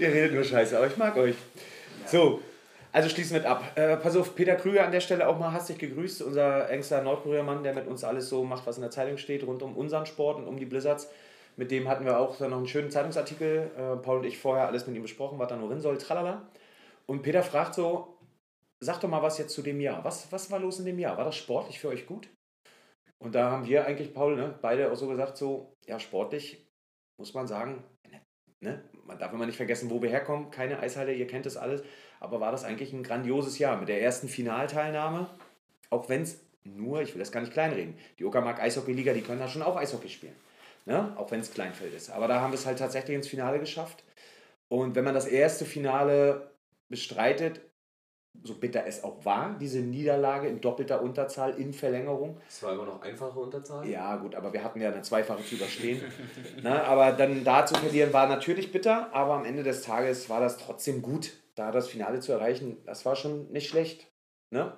[0.00, 1.36] Ihr redet nur Scheiße, aber ich mag euch.
[2.06, 2.40] So,
[2.92, 3.62] also schließen wir ab.
[3.76, 7.62] Äh, pass auf, Peter Krüger an der Stelle auch mal hastig gegrüßt, unser engster Nordkorea-Mann,
[7.62, 10.38] der mit uns alles so macht, was in der Zeitung steht, rund um unseren Sport
[10.38, 11.08] und um die Blizzards.
[11.56, 14.66] Mit dem hatten wir auch dann noch einen schönen Zeitungsartikel, äh, Paul und ich vorher
[14.66, 16.48] alles mit ihm besprochen, was da nur drin soll, tralala.
[17.06, 18.18] Und Peter fragt so,
[18.80, 20.04] sag doch mal was jetzt zu dem Jahr.
[20.04, 21.16] Was, was war los in dem Jahr?
[21.16, 22.28] War das sportlich für euch gut?
[23.18, 26.66] Und da haben wir eigentlich, Paul, ne, beide auch so gesagt, so, ja, sportlich
[27.18, 27.82] muss man sagen,
[28.60, 31.82] ne, man darf immer nicht vergessen, wo wir herkommen, keine Eishalle, ihr kennt das alles,
[32.20, 35.28] aber war das eigentlich ein grandioses Jahr mit der ersten Finalteilnahme,
[35.90, 39.38] auch wenn es nur, ich will das gar nicht kleinreden, die Uckermark Eishockey-Liga, die können
[39.38, 40.36] da schon auch Eishockey spielen,
[40.86, 43.60] ne, auch wenn es Kleinfeld ist, aber da haben wir es halt tatsächlich ins Finale
[43.60, 44.02] geschafft
[44.68, 46.50] und wenn man das erste Finale
[46.88, 47.60] bestreitet,
[48.42, 52.84] so bitter es auch war, diese Niederlage in doppelter Unterzahl in Verlängerung, Das war immer
[52.84, 53.86] noch einfache Unterzahl.
[53.88, 56.02] ja, gut, aber wir hatten ja eine zweifache zu überstehen.
[56.62, 60.40] Na, aber dann da zu verlieren war natürlich bitter, aber am Ende des Tages war
[60.40, 61.32] das trotzdem gut.
[61.54, 64.06] da das Finale zu erreichen, das war schon nicht schlecht.
[64.50, 64.76] Ne?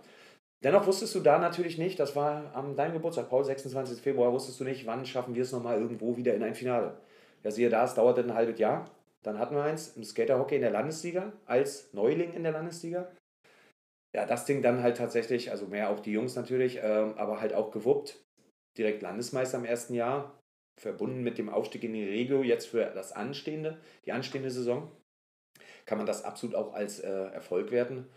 [0.65, 4.01] Dennoch wusstest du da natürlich nicht, das war am deinem Geburtstag, Paul, 26.
[4.01, 7.01] Februar, wusstest du nicht, wann schaffen wir es nochmal irgendwo wieder in ein Finale.
[7.45, 8.91] Ja, siehe da, es dauerte ein halbes Jahr.
[9.23, 13.09] Dann hatten wir eins im Skaterhockey in der Landesliga, als Neuling in der Landesliga.
[14.15, 17.53] Ja, das Ding dann halt tatsächlich, also mehr auch die Jungs natürlich, ähm, aber halt
[17.55, 18.25] auch gewuppt.
[18.77, 20.41] Direkt Landesmeister im ersten Jahr,
[20.81, 24.91] verbunden mit dem Aufstieg in die Regio, jetzt für das anstehende, die anstehende Saison,
[25.85, 28.09] kann man das absolut auch als äh, Erfolg werten.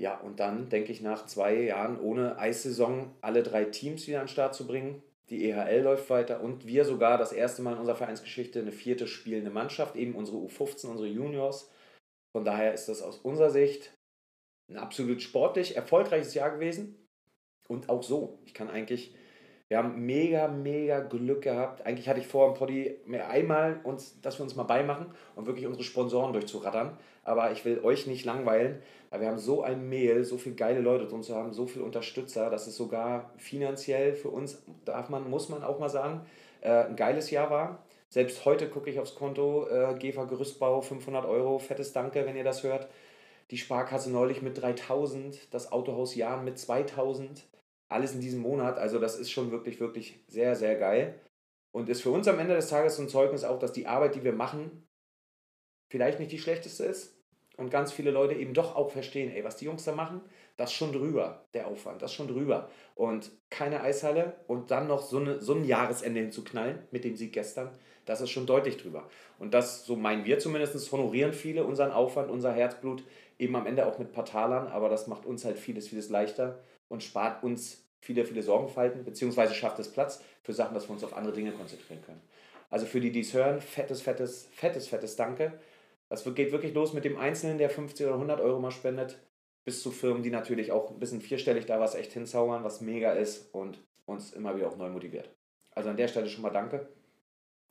[0.00, 4.24] Ja, und dann denke ich, nach zwei Jahren ohne Eissaison alle drei Teams wieder an
[4.24, 5.02] den Start zu bringen.
[5.28, 9.06] Die EHL läuft weiter und wir sogar das erste Mal in unserer Vereinsgeschichte eine vierte
[9.06, 11.70] spielende Mannschaft, eben unsere U15, unsere Juniors.
[12.32, 13.92] Von daher ist das aus unserer Sicht
[14.70, 16.96] ein absolut sportlich erfolgreiches Jahr gewesen.
[17.68, 18.38] Und auch so.
[18.46, 19.14] Ich kann eigentlich,
[19.68, 21.84] wir haben mega, mega Glück gehabt.
[21.84, 25.46] Eigentlich hatte ich vor, im Poddy mehr einmal uns, dass wir uns mal beimachen und
[25.46, 26.96] wirklich unsere Sponsoren durchzurattern.
[27.30, 30.80] Aber ich will euch nicht langweilen, weil wir haben so ein Mehl, so viele geile
[30.80, 35.30] Leute drin zu haben, so viele Unterstützer, dass es sogar finanziell für uns, darf man,
[35.30, 36.26] muss man auch mal sagen,
[36.60, 37.84] äh, ein geiles Jahr war.
[38.08, 42.42] Selbst heute gucke ich aufs Konto, äh, GEFA Gerüstbau, 500 Euro, fettes Danke, wenn ihr
[42.42, 42.88] das hört.
[43.52, 47.46] Die Sparkasse neulich mit 3000, das Autohaus Jahn mit 2000,
[47.88, 48.76] alles in diesem Monat.
[48.76, 51.20] Also das ist schon wirklich, wirklich sehr, sehr geil.
[51.72, 54.16] Und ist für uns am Ende des Tages so ein Zeugnis auch, dass die Arbeit,
[54.16, 54.88] die wir machen,
[55.90, 57.19] vielleicht nicht die schlechteste ist.
[57.60, 60.20] Und ganz viele Leute eben doch auch verstehen, ey, was die Jungs da machen,
[60.56, 62.68] das ist schon drüber, der Aufwand, das ist schon drüber.
[62.94, 67.32] Und keine Eishalle und dann noch so, eine, so ein Jahresende hinzuknallen mit dem Sieg
[67.32, 67.70] gestern,
[68.06, 69.08] das ist schon deutlich drüber.
[69.38, 73.04] Und das, so meinen wir zumindest, honorieren viele unseren Aufwand, unser Herzblut,
[73.38, 76.58] eben am Ende auch mit Partalern, aber das macht uns halt vieles, vieles leichter
[76.88, 81.04] und spart uns viele, viele Sorgenfalten, beziehungsweise schafft es Platz für Sachen, dass wir uns
[81.04, 82.20] auf andere Dinge konzentrieren können.
[82.70, 85.52] Also für die, die es hören, fettes, fettes, fettes, fettes Danke.
[86.10, 89.18] Das geht wirklich los mit dem Einzelnen, der 50 oder 100 Euro mal spendet,
[89.64, 93.12] bis zu Firmen, die natürlich auch ein bisschen vierstellig da was echt hinzaubern, was mega
[93.12, 95.30] ist und uns immer wieder auch neu motiviert.
[95.70, 96.88] Also an der Stelle schon mal Danke.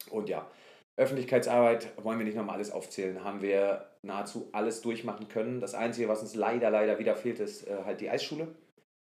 [0.10, 0.50] Und ja,
[0.96, 5.60] Öffentlichkeitsarbeit wollen wir nicht nochmal alles aufzählen, haben wir nahezu alles durchmachen können.
[5.60, 8.56] Das Einzige, was uns leider, leider wieder fehlt, ist äh, halt die Eisschule,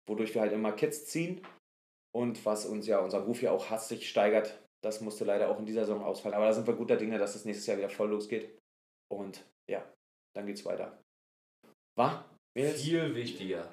[0.06, 1.40] wodurch wir halt immer Kids ziehen
[2.12, 4.58] und was uns ja unser Ruf ja auch hastig steigert.
[4.80, 6.34] Das musste leider auch in dieser Saison ausfallen.
[6.34, 8.50] Aber da sind wir guter Dinge, dass es nächstes Jahr wieder voll losgeht.
[9.12, 9.84] Und ja,
[10.34, 10.98] dann geht's weiter.
[11.96, 12.14] Was?
[12.54, 13.68] Viel wichtiger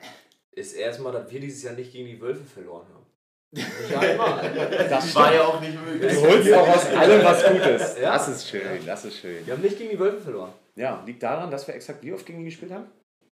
[0.51, 3.05] ist erstmal, dass wir dieses Jahr nicht gegen die Wölfe verloren haben.
[3.51, 4.53] Nicht einmal.
[4.87, 6.13] Das war ja auch nicht möglich.
[6.13, 7.97] Du holst auch aus allem was Gutes.
[7.99, 8.13] Ja.
[8.13, 9.43] Das ist schön, das ist schön.
[9.43, 10.53] Wir haben nicht gegen die Wölfe verloren.
[10.75, 12.85] Ja, liegt daran, dass wir exakt wie oft gegen die gespielt haben?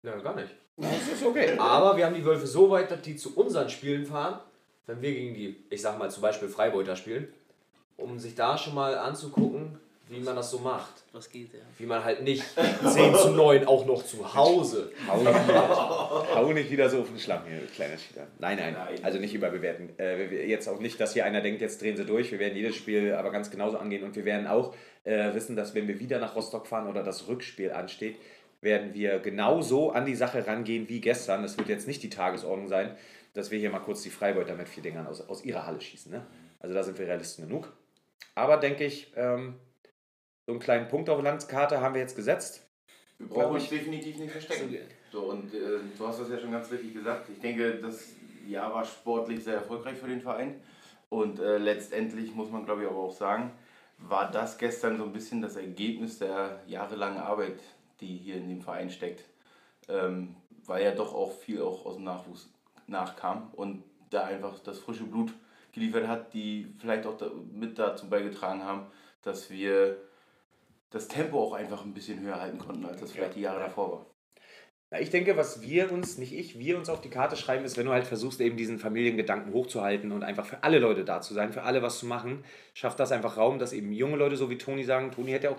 [0.02, 0.54] Ja, gar nicht.
[0.76, 1.56] Das ist okay.
[1.56, 4.40] Aber wir haben die Wölfe so weit, dass die zu unseren Spielen fahren,
[4.84, 7.32] wenn wir gegen die, ich sag mal zum Beispiel Freibeuter spielen,
[7.96, 9.78] um sich da schon mal anzugucken,
[10.12, 11.02] wie man das so macht.
[11.12, 11.60] Was geht, ja.
[11.78, 12.44] Wie man halt nicht
[12.86, 14.92] 10 zu 9 auch noch zu Hause.
[15.08, 18.26] Hau nicht, hau nicht wieder so auf den Schlamm hier, kleiner Schieder.
[18.38, 19.98] Nein, nein, also nicht überbewerten.
[19.98, 22.30] Äh, jetzt auch nicht, dass hier einer denkt, jetzt drehen sie durch.
[22.30, 25.74] Wir werden jedes Spiel aber ganz genauso angehen und wir werden auch äh, wissen, dass
[25.74, 28.16] wenn wir wieder nach Rostock fahren oder das Rückspiel ansteht,
[28.60, 31.42] werden wir genauso an die Sache rangehen wie gestern.
[31.42, 32.96] Das wird jetzt nicht die Tagesordnung sein,
[33.34, 36.12] dass wir hier mal kurz die Freibeuter mit vier Dingern aus, aus ihrer Halle schießen.
[36.12, 36.24] Ne?
[36.60, 37.72] Also da sind wir Realisten genug.
[38.34, 39.56] Aber denke ich, ähm,
[40.52, 42.66] so einen kleinen Punkt auf der Landskarte haben wir jetzt gesetzt.
[43.18, 44.76] Wir brauchen uns definitiv nicht verstecken.
[45.10, 47.30] So, und äh, du hast das ja schon ganz richtig gesagt.
[47.30, 48.10] Ich denke, das
[48.46, 50.60] Jahr war sportlich sehr erfolgreich für den Verein.
[51.08, 53.52] Und äh, letztendlich muss man, glaube ich, aber auch sagen,
[53.98, 57.60] war das gestern so ein bisschen das Ergebnis der jahrelangen Arbeit,
[58.00, 59.24] die hier in dem Verein steckt.
[59.88, 60.36] Ähm,
[60.66, 62.50] weil ja doch auch viel auch aus dem Nachwuchs
[62.86, 65.32] nachkam und da einfach das frische Blut
[65.72, 68.86] geliefert hat, die vielleicht auch da, mit dazu beigetragen haben,
[69.22, 69.96] dass wir
[70.92, 73.92] das Tempo auch einfach ein bisschen höher halten konnten, als das vielleicht die Jahre davor
[73.92, 74.06] war.
[74.90, 77.78] Na, ich denke, was wir uns, nicht ich, wir uns auf die Karte schreiben, ist,
[77.78, 81.32] wenn du halt versuchst, eben diesen Familiengedanken hochzuhalten und einfach für alle Leute da zu
[81.32, 84.50] sein, für alle was zu machen, schafft das einfach Raum, dass eben junge Leute so
[84.50, 85.56] wie Toni sagen, Toni hätte auch,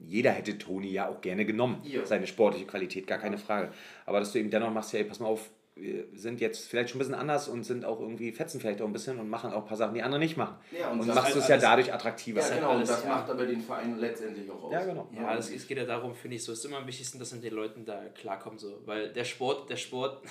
[0.00, 2.06] jeder hätte Toni ja auch gerne genommen, Ja.
[2.06, 3.70] seine sportliche Qualität, gar keine Frage.
[4.06, 6.90] Aber dass du eben dennoch machst, ja, ey, pass mal auf, wir sind jetzt vielleicht
[6.90, 9.52] schon ein bisschen anders und sind auch irgendwie, fetzen vielleicht auch ein bisschen und machen
[9.52, 10.56] auch ein paar Sachen, die andere nicht machen.
[10.70, 12.40] Ja, Und das machst halt du es ja dadurch attraktiver.
[12.40, 13.08] Ja, genau, und das ja.
[13.08, 14.72] macht aber den Verein letztendlich auch aus.
[14.72, 15.08] Ja, genau.
[15.14, 17.40] Ja, es, es geht ja darum, finde ich, so ist immer am wichtigsten, dass man
[17.40, 20.22] den Leuten da klarkommen so, weil der Sport, der Sport,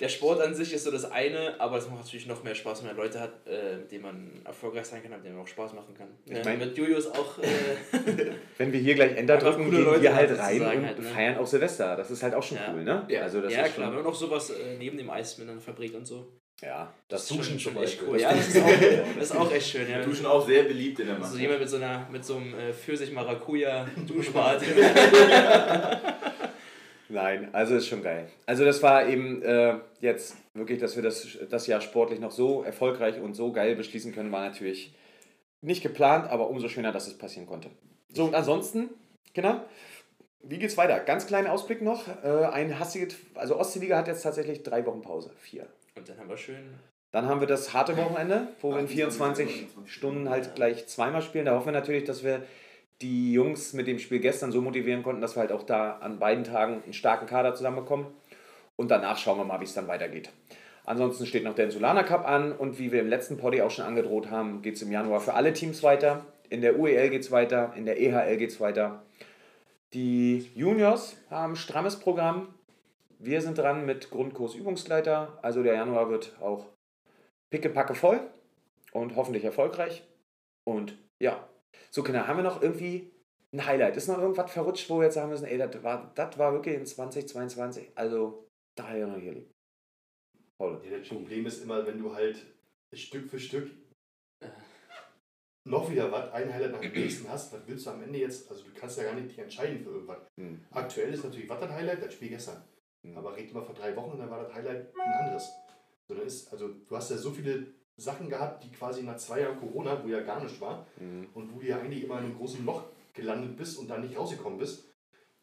[0.00, 2.80] der Sport an sich ist so das eine, aber es macht natürlich noch mehr Spaß,
[2.82, 5.48] wenn man Leute hat, äh, mit denen man erfolgreich sein kann, mit denen man auch
[5.48, 6.08] Spaß machen kann.
[6.24, 7.38] Ich Ja, mein- mit Julius auch.
[7.38, 7.46] Äh,
[8.58, 11.04] Wenn wir hier gleich Einfach drücken, gehen Leute wir halt rein und halt, ne?
[11.08, 11.96] feiern auch Silvester.
[11.96, 12.72] Das ist halt auch schon Ja.
[12.74, 13.04] cool, ne?
[13.08, 13.20] Ja.
[13.22, 15.60] Also das ja ist klar, wenn man noch sowas äh, neben dem Eis mit einer
[15.60, 16.32] Fabrik und so.
[16.62, 18.20] Ja, das, Duschen schon echt cool.
[18.20, 18.68] Ja, das ist auch,
[19.18, 19.88] das ist auch echt schön.
[19.90, 20.02] Ja.
[20.02, 21.40] Duschen auch sehr beliebt in der Also Mannschaft.
[21.42, 24.60] jemand mit so einer mit so einem äh, Pfirsich Maracuja Duschbad.
[27.10, 28.28] Nein, also ist schon geil.
[28.46, 32.62] Also das war eben äh, jetzt wirklich, dass wir das, das Jahr sportlich noch so
[32.62, 34.94] erfolgreich und so geil beschließen können, war natürlich
[35.60, 37.70] nicht geplant, aber umso schöner, dass es passieren konnte.
[38.12, 38.90] So, und ansonsten,
[39.34, 39.60] genau,
[40.42, 41.00] wie geht's weiter?
[41.00, 42.06] Ganz kleiner Ausblick noch.
[42.22, 45.66] Äh, ein hassiges, also Ostseeliga hat jetzt tatsächlich drei Wochen Pause, vier.
[45.96, 46.74] Und dann haben wir schön.
[47.12, 51.44] Dann haben wir das harte Wochenende, wo wir in 24 Stunden halt gleich zweimal spielen.
[51.44, 52.42] Da hoffen wir natürlich, dass wir
[53.02, 56.18] die Jungs mit dem Spiel gestern so motivieren konnten, dass wir halt auch da an
[56.18, 58.06] beiden Tagen einen starken Kader zusammenbekommen.
[58.76, 60.30] Und danach schauen wir mal, wie es dann weitergeht.
[60.84, 63.84] Ansonsten steht noch der Insulaner Cup an und wie wir im letzten Poddy auch schon
[63.84, 66.24] angedroht haben, geht es im Januar für alle Teams weiter.
[66.48, 69.02] In der UEL geht es weiter, in der EHL geht es weiter.
[69.92, 72.54] Die Juniors haben ein strammes Programm.
[73.18, 75.38] Wir sind dran mit Grundkurs Übungsleiter.
[75.42, 76.66] Also der Januar wird auch
[77.50, 78.20] pickepacke voll
[78.92, 80.02] und hoffentlich erfolgreich.
[80.64, 81.49] Und ja,
[81.92, 83.10] so Kinder, haben wir noch irgendwie
[83.52, 83.96] ein Highlight?
[83.96, 86.76] Ist noch irgendwas verrutscht, wo wir jetzt sagen müssen, ey, das war, das war wirklich
[86.76, 89.52] in 2022, also da ja noch hier liegt.
[90.58, 90.80] Paul.
[90.84, 92.38] Ja, das Problem ist immer, wenn du halt
[92.92, 93.70] Stück für Stück
[95.66, 98.50] noch wieder was, ein Highlight nach dem nächsten hast, was willst du am Ende jetzt,
[98.50, 100.18] also du kannst ja gar nicht dich entscheiden für irgendwas.
[100.38, 100.60] Hm.
[100.70, 102.02] Aktuell ist natürlich, was das Highlight?
[102.02, 102.62] Das Spiel gestern.
[103.06, 103.16] Hm.
[103.16, 105.50] Aber red mal vor drei Wochen und dann war das Highlight ein anderes.
[106.08, 107.66] So, dann ist, also du hast ja so viele
[108.00, 111.28] Sachen gehabt, die quasi nach zwei Jahren Corona, wo ja gar nichts war, Mhm.
[111.34, 114.16] und wo du ja eigentlich immer in einem großen Loch gelandet bist und da nicht
[114.18, 114.84] rausgekommen bist,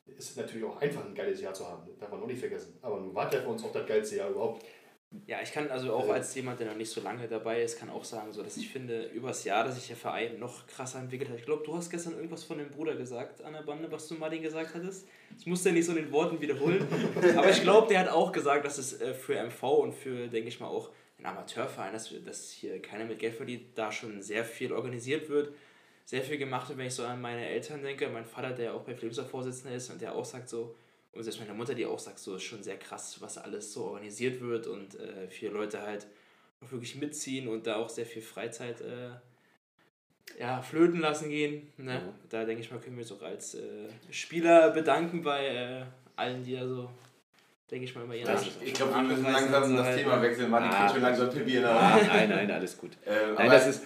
[0.05, 1.83] ist natürlich auch einfach ein geiles Jahr zu haben.
[1.87, 2.77] Das darf man auch nicht vergessen.
[2.81, 4.63] Aber nun war ja für uns auch das geilste Jahr überhaupt.
[5.25, 7.89] Ja, ich kann also auch als jemand, der noch nicht so lange dabei ist, kann
[7.89, 11.29] auch sagen, so, dass ich finde, übers Jahr, dass sich der Verein noch krasser entwickelt
[11.29, 11.37] hat.
[11.39, 14.15] Ich glaube, du hast gestern irgendwas von dem Bruder gesagt an der Bande, was du
[14.15, 15.07] Martin gesagt hattest.
[15.39, 16.85] Ich musste nicht so in den Worten wiederholen.
[17.37, 20.49] Aber ich glaube, der hat auch gesagt, dass es äh, für MV und für, denke
[20.49, 20.89] ich mal, auch
[21.19, 25.53] ein Amateurverein, dass, dass hier keiner mit Geld verdient, da schon sehr viel organisiert wird,
[26.05, 28.83] sehr viel gemacht wird, wenn ich so an meine Eltern denke, mein Vater, der auch
[28.83, 30.75] bei Flemser Vorsitzender ist und der auch sagt so,
[31.13, 33.85] und selbst meine Mutter, die auch sagt, so ist schon sehr krass, was alles so
[33.85, 36.05] organisiert wird und äh, viele Leute halt
[36.61, 39.09] auch wirklich mitziehen und da auch sehr viel Freizeit äh,
[40.39, 41.71] ja, flöten lassen gehen.
[41.77, 41.99] Ne?
[41.99, 42.29] Mhm.
[42.29, 45.83] Da denke ich mal, können wir uns auch als äh, Spieler bedanken bei äh,
[46.15, 46.89] allen, die da so,
[47.69, 50.15] denke ich mal, immer ihren Arsch- ich glaube, wir müssen langsam so das halt, Thema
[50.17, 50.21] ne?
[50.21, 50.49] wechseln.
[50.51, 50.77] Manni Ah.
[50.79, 52.91] kriegt schon langsam Pipi in der Ah, nein, nein, alles gut.
[53.05, 53.83] Ähm, Nein, aber das ist,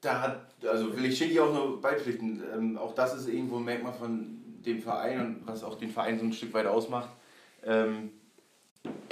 [0.00, 2.42] da hat, also will ich Shindy auch nur beipflichten.
[2.54, 6.18] Ähm, auch das ist irgendwo ein Merkmal von dem Verein und was auch den Verein
[6.18, 7.10] so ein Stück weit ausmacht.
[7.64, 8.10] Ähm,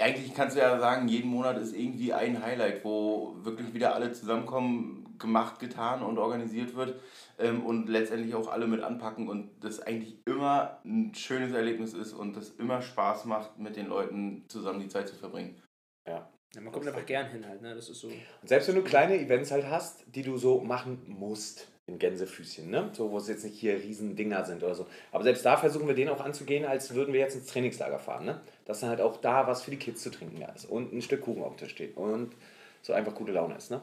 [0.01, 4.13] eigentlich kannst du ja sagen, jeden Monat ist irgendwie ein Highlight, wo wirklich wieder alle
[4.13, 6.95] zusammenkommen, gemacht, getan und organisiert wird
[7.39, 12.13] ähm, und letztendlich auch alle mit anpacken und das eigentlich immer ein schönes Erlebnis ist
[12.13, 15.61] und das immer Spaß macht, mit den Leuten zusammen die Zeit zu verbringen.
[16.07, 16.31] Ja,
[16.61, 17.75] man kommt einfach gern hin halt, ne?
[17.75, 18.09] Das ist so.
[18.09, 22.71] Und selbst wenn du kleine Events halt hast, die du so machen musst, in Gänsefüßchen,
[22.71, 22.91] ne?
[22.93, 24.87] So, wo es jetzt nicht hier Riesendinger sind oder so.
[25.11, 28.25] Aber selbst da versuchen wir den auch anzugehen, als würden wir jetzt ins Trainingslager fahren,
[28.25, 28.41] ne?
[28.65, 31.03] Dass dann halt auch da was für die Kids zu trinken da ist und ein
[31.03, 32.35] Stück Kuchen auf dem Tisch steht und
[32.83, 33.81] so einfach gute Laune ist, ne?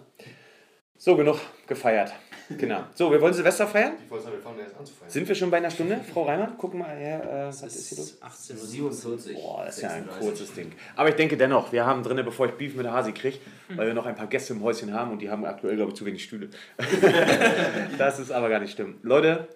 [0.98, 1.38] So, genug
[1.68, 2.14] gefeiert.
[2.58, 2.84] Genau.
[2.94, 3.94] So, wir wollen Silvester feiern.
[4.04, 5.10] Ich wollte sagen, wir fangen erst an zu feiern.
[5.10, 6.00] Sind wir schon bei einer Stunde?
[6.14, 8.12] Frau Reimann, guck mal her, äh, was Es ist hier los?
[8.12, 8.66] ist 18 Uhr.
[8.66, 9.36] 47.
[9.36, 10.28] Boah, das ist ja ein 36.
[10.28, 10.72] kurzes Ding.
[10.96, 13.40] Aber ich denke dennoch, wir haben drinnen, bevor ich Beef mit der Hasi kriege,
[13.70, 15.98] weil wir noch ein paar Gäste im Häuschen haben und die haben aktuell, glaube ich,
[15.98, 16.50] zu wenig Stühle.
[17.98, 19.04] das ist aber gar nicht stimmt.
[19.04, 19.48] Leute,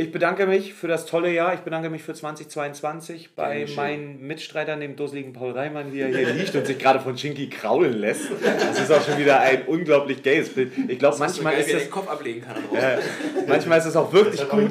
[0.00, 1.54] ich bedanke mich für das tolle Jahr.
[1.54, 6.32] Ich bedanke mich für 2022 bei meinen Mitstreitern, dem dusseligen Paul Reimann, wie er hier
[6.34, 8.30] liegt und sich gerade von Shinky kraulen lässt.
[8.40, 10.70] Das ist auch schon wieder ein unglaublich gayes Bild.
[10.86, 12.56] Ich glaube, manchmal geil, ist den Kopf ablegen kann.
[12.72, 12.98] ja,
[13.48, 14.70] manchmal ist es auch wirklich Das auch gut.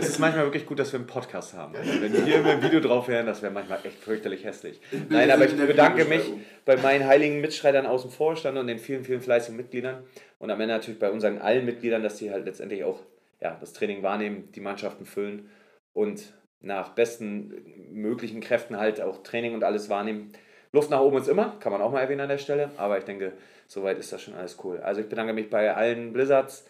[0.00, 1.74] Es ist manchmal wirklich gut, dass wir einen Podcast haben.
[2.00, 4.80] Wenn wir hier immer ein Video drauf wären, das wäre manchmal echt fürchterlich hässlich.
[5.10, 6.22] Nein, aber ich bedanke mich
[6.64, 10.04] bei meinen heiligen Mitstreitern aus dem Vorstand und den vielen, vielen fleißigen Mitgliedern.
[10.38, 13.00] Und am Ende natürlich bei unseren allen Mitgliedern, dass die halt letztendlich auch
[13.40, 15.50] ja, das Training wahrnehmen, die Mannschaften füllen
[15.92, 17.54] und nach besten
[17.90, 20.32] möglichen Kräften halt auch Training und alles wahrnehmen.
[20.72, 23.04] Luft nach oben ist immer, kann man auch mal erwähnen an der Stelle, aber ich
[23.04, 23.32] denke,
[23.68, 24.78] soweit ist das schon alles cool.
[24.80, 26.66] Also ich bedanke mich bei allen Blizzards,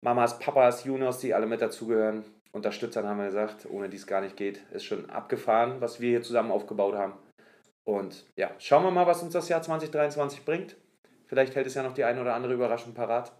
[0.00, 2.24] Mamas, Papas, Juniors, die alle mit dazugehören.
[2.52, 4.62] Unterstützern haben wir gesagt, ohne die es gar nicht geht.
[4.70, 7.14] Ist schon abgefahren, was wir hier zusammen aufgebaut haben.
[7.84, 10.76] Und ja, schauen wir mal, was uns das Jahr 2023 bringt.
[11.26, 13.32] Vielleicht hält es ja noch die eine oder andere Überraschung parat.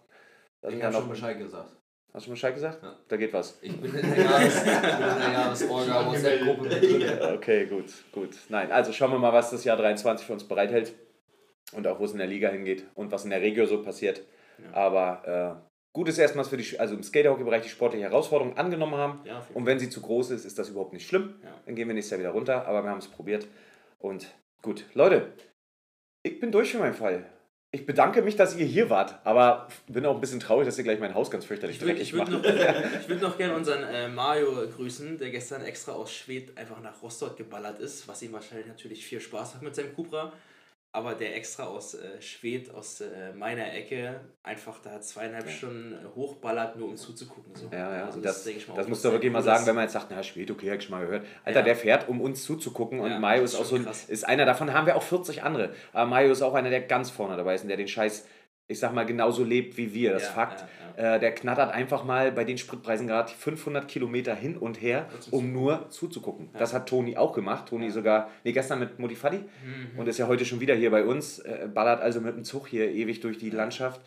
[0.62, 1.77] Da Ich habe schon Bescheid gesagt.
[2.15, 2.83] Hast du schon Bescheid gesagt?
[2.83, 2.97] Ja.
[3.09, 3.59] Da geht was.
[3.61, 7.33] Ich bin in der Jahres, Jahresorga WhatsApp-Gruppe mit drin.
[7.35, 8.31] Okay, gut, gut.
[8.49, 10.95] Nein, also schauen wir mal, was das Jahr 23 für uns bereithält
[11.73, 14.23] und auch wo es in der Liga hingeht und was in der Regio so passiert.
[14.62, 14.73] Ja.
[14.73, 18.95] Aber äh, gut ist erstmal, dass wir die, also im Skaterhockey-Bereich die sportliche Herausforderung angenommen
[18.95, 19.21] haben.
[19.25, 21.35] Ja, Und wenn sie zu groß ist, ist das überhaupt nicht schlimm.
[21.43, 21.51] Ja.
[21.67, 23.49] Dann gehen wir nächstes Jahr wieder runter, aber wir haben es probiert.
[23.99, 24.29] Und
[24.62, 25.33] gut, Leute,
[26.23, 27.27] ich bin durch für meinen Fall.
[27.75, 30.85] Ich bedanke mich, dass ihr hier wart, aber bin auch ein bisschen traurig, dass ihr
[30.85, 32.45] gleich mein Haus ganz fürchterlich Ich würde dreckig ich würd macht.
[32.45, 36.81] noch, ich würd noch gerne unseren äh, Mario grüßen, der gestern extra aus Schwedt einfach
[36.81, 40.33] nach Rostock geballert ist, was ihm wahrscheinlich natürlich viel Spaß hat mit seinem Cupra.
[40.95, 45.97] Aber der extra aus äh, Schwedt, aus äh, meiner Ecke, einfach da zweieinhalb Stunden äh,
[46.14, 47.53] hochballert, nur um zuzugucken.
[47.57, 47.68] So.
[47.72, 49.74] Ja, ja, Also und das, denke ich mal, das musst du wirklich mal sagen, wenn
[49.74, 51.26] man jetzt sagt, na, spät, okay, hab ich schon mal gehört.
[51.45, 51.64] Alter, Ja.
[51.64, 54.45] der fährt, um uns zuzugucken und Ja, Mayo das ist auch so ein, ist einer
[54.47, 55.74] davon, haben wir auch 40 andere.
[55.92, 58.28] Aber Mayo ist auch einer, der ganz vorne dabei ist und der den Scheiß,
[58.67, 60.12] ich sag mal, genauso lebt wie wir.
[60.12, 60.61] Das Ja, Fakt.
[60.97, 65.09] ja, Äh, der knattert einfach mal bei den Spritpreisen gerade 500 Kilometer hin und her,
[65.33, 66.51] um nur zuzugucken.
[66.57, 67.69] Das hat Toni auch gemacht.
[67.69, 69.99] Toni sogar, nee, gestern mit Mutti Fadi Mhm.
[69.99, 71.41] und ist ja heute schon wieder hier bei uns.
[71.41, 74.01] Äh, ballert also mit dem Zug hier ewig durch die Landschaft.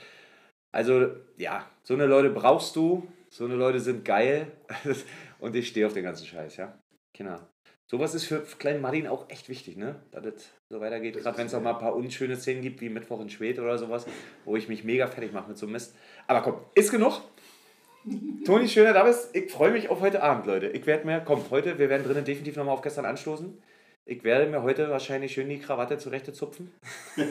[0.72, 3.08] Also, ja, so eine Leute brauchst du.
[3.30, 4.47] So eine Leute sind geil.
[5.39, 6.74] und ich stehe auf den ganzen Scheiß, ja.
[7.14, 7.39] Genau.
[7.89, 9.95] Sowas ist für kleinen Martin auch echt wichtig, ne?
[10.11, 11.17] Dass es so weitergeht.
[11.17, 13.77] Gerade wenn es auch mal ein paar unschöne Szenen gibt, wie Mittwoch in Schwed oder
[13.77, 14.05] sowas,
[14.43, 15.95] wo ich mich mega fertig mache mit so einem Mist.
[16.27, 17.21] Aber komm, ist genug.
[18.45, 19.29] Toni, schön, dass du da bist.
[19.33, 20.67] Ich freue mich auf heute Abend, Leute.
[20.67, 23.57] Ich werde mir, komm, heute, wir werden drinnen definitiv nochmal auf gestern anstoßen.
[24.05, 26.71] Ich werde mir heute wahrscheinlich schön die Krawatte zurechte zupfen.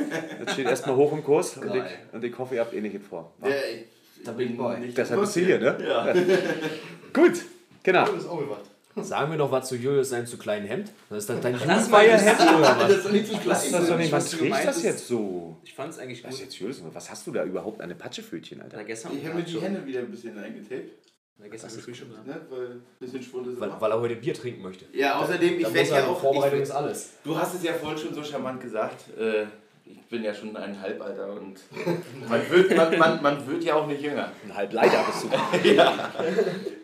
[0.44, 1.82] Das steht erstmal hoch im Kurs und ich,
[2.12, 3.32] und ich hoffe, ihr habt ähnliches vor.
[3.42, 4.76] Ja, ich Da bin ich bei.
[4.94, 5.76] Deshalb bist du hier, ne?
[5.86, 6.12] Ja.
[7.12, 7.42] Gut,
[7.82, 8.04] genau.
[8.06, 8.65] Du bist auch gemacht.
[9.02, 10.90] Sagen wir noch was zu Julius seinem zu kleinen Hemd.
[11.10, 12.78] Das ist das dein Lass mal Jugendfeierhemd oder was?
[12.88, 13.48] Das ist doch nicht so klein.
[13.48, 15.56] Das ist doch nicht, was trägt das jetzt so?
[15.64, 16.38] Ich fand es eigentlich Was gut.
[16.38, 16.82] ist jetzt, Julius?
[16.92, 17.80] Was hast du da überhaupt?
[17.82, 18.78] Eine Patschefötchen, Alter?
[18.78, 20.92] Na, gestern Ich habe mir die Hände wieder ein bisschen eingetaped,
[21.38, 22.08] Na, gestern früh schon.
[22.08, 22.40] ne?
[22.48, 24.86] weil ein bisschen Schwund ist Weil, weil er heute Bier trinken möchte.
[24.94, 26.20] Ja, außerdem, Da ich werde er- ja auch...
[26.20, 27.10] Vorbereitung ich, ist alles.
[27.22, 29.04] Du hast es ja vorhin schon so charmant gesagt.
[29.18, 29.42] Äh,
[29.84, 31.60] ich bin ja schon ein Halbalter und
[32.28, 34.32] man wird, man, man, man wird ja auch nicht jünger.
[34.44, 35.68] Ein Halbleiter bist du.
[35.74, 36.10] Ja.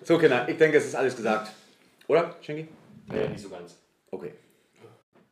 [0.05, 1.51] So, Kinder, ich denke, es ist alles gesagt.
[2.13, 2.69] Oder, Schenki?
[3.07, 3.79] Naja, nicht so ganz.
[4.11, 4.35] Okay.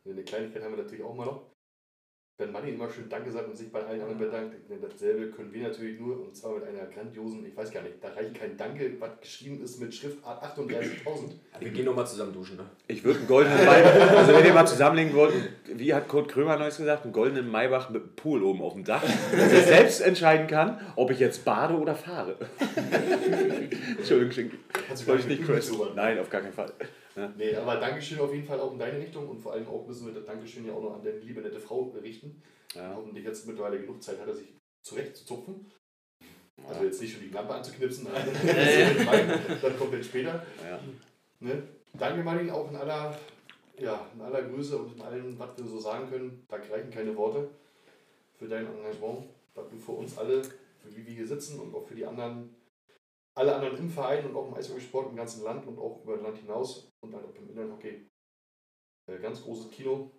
[0.07, 1.50] Eine Kleinigkeit haben wir natürlich auch mal noch.
[2.41, 5.68] Wenn Manni immer schön Danke sagt und sich bei allen anderen bedankt, dasselbe können wir
[5.68, 8.93] natürlich nur, und zwar mit einer grandiosen, ich weiß gar nicht, da reicht kein Danke,
[8.99, 11.32] was geschrieben ist mit Schriftart 38.000.
[11.59, 12.62] Wir gehen nochmal zusammen duschen, ne?
[12.88, 15.34] Ich würde einen goldenen Maybach, also wenn ihr mal zusammenlegen wollt,
[15.66, 18.84] wie hat Kurt Krömer neues gesagt, einen goldenen Maybach mit einem Pool oben auf dem
[18.84, 22.36] Dach, dass ich selbst entscheiden kann, ob ich jetzt bade oder fahre.
[23.99, 24.59] Entschuldigung,
[24.95, 25.91] Soll gar ich nicht sowas.
[25.95, 26.72] Nein, auf gar keinen Fall.
[27.37, 30.07] Nee, aber Dankeschön auf jeden Fall auch in deine Richtung und vor allem auch müssen
[30.07, 32.43] wir das Dankeschön ja auch noch an deine liebe, nette Frau richten.
[32.75, 32.95] Ja.
[32.95, 35.66] Hoffentlich jetzt mittlerweile genug Zeit hat, er sich zurecht zu zupfen.
[36.68, 38.07] Also jetzt nicht schon die Lampe anzuknipsen,
[39.62, 40.45] das kommt jetzt später.
[40.62, 40.79] Ja.
[41.41, 41.62] Ne?
[41.99, 43.18] Danke Martin, auch in aller,
[43.79, 46.45] ja, in aller Größe und in allem, was wir so sagen können.
[46.49, 47.49] Da reichen keine Worte
[48.39, 51.87] für dein Engagement, was du für uns alle, für die wir hier sitzen und auch
[51.87, 52.55] für die anderen,
[53.35, 56.22] alle anderen im Verein und auch im Eishockeysport im ganzen Land und auch über das
[56.22, 58.09] Land hinaus und dann auch im Inlandhockey.
[59.11, 60.11] Äh, ganz großes Kino.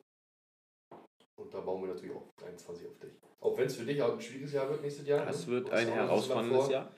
[1.36, 3.14] Und da bauen wir natürlich auch 23 auf dich.
[3.40, 5.26] Auch wenn es für dich auch ein schwieriges Jahr wird nächstes Jahr.
[5.26, 5.54] Das ne?
[5.54, 6.70] wird ein auch herausforderndes.
[6.70, 6.92] Jahr.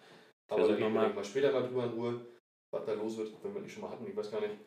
[0.49, 2.25] Aber da reden wir mal später mal drüber in Ruhe,
[2.71, 4.57] was da los wird, wenn wir nicht schon mal hatten, ich weiß gar nicht.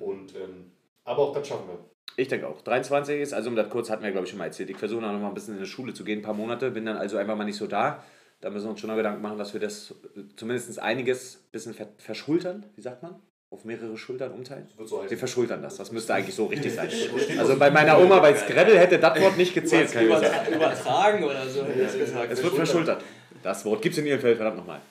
[0.00, 0.72] Und, ähm,
[1.04, 1.90] aber auch das schaffen wir.
[2.16, 2.60] Ich denke auch.
[2.62, 4.70] 23 ist, also um das kurz hatten wir, glaube ich, schon mal erzählt.
[4.70, 6.86] Ich versuche noch mal ein bisschen in die Schule zu gehen, ein paar Monate, bin
[6.86, 8.04] dann also einfach mal nicht so da.
[8.44, 11.50] Da müssen wir uns schon noch Gedanken machen, dass wir das äh, zumindest einiges ein
[11.50, 13.14] bisschen ver verschultern, wie sagt man?
[13.48, 14.68] Auf mehrere Schultern umteilen?
[14.84, 16.90] So Wir verschultern das, das müsste eigentlich so richtig sein.
[17.38, 20.26] Also bei meiner Oma bei Scrabble hätte das Wort nicht gezählt, kann ich sagen.
[20.26, 21.64] Übertra übertragen oder so.
[21.64, 22.32] ich gesagt.
[22.32, 23.02] Es wird verschultert.
[23.42, 24.82] Das Wort gibt es in ihrem Feld, verdammt nochmal.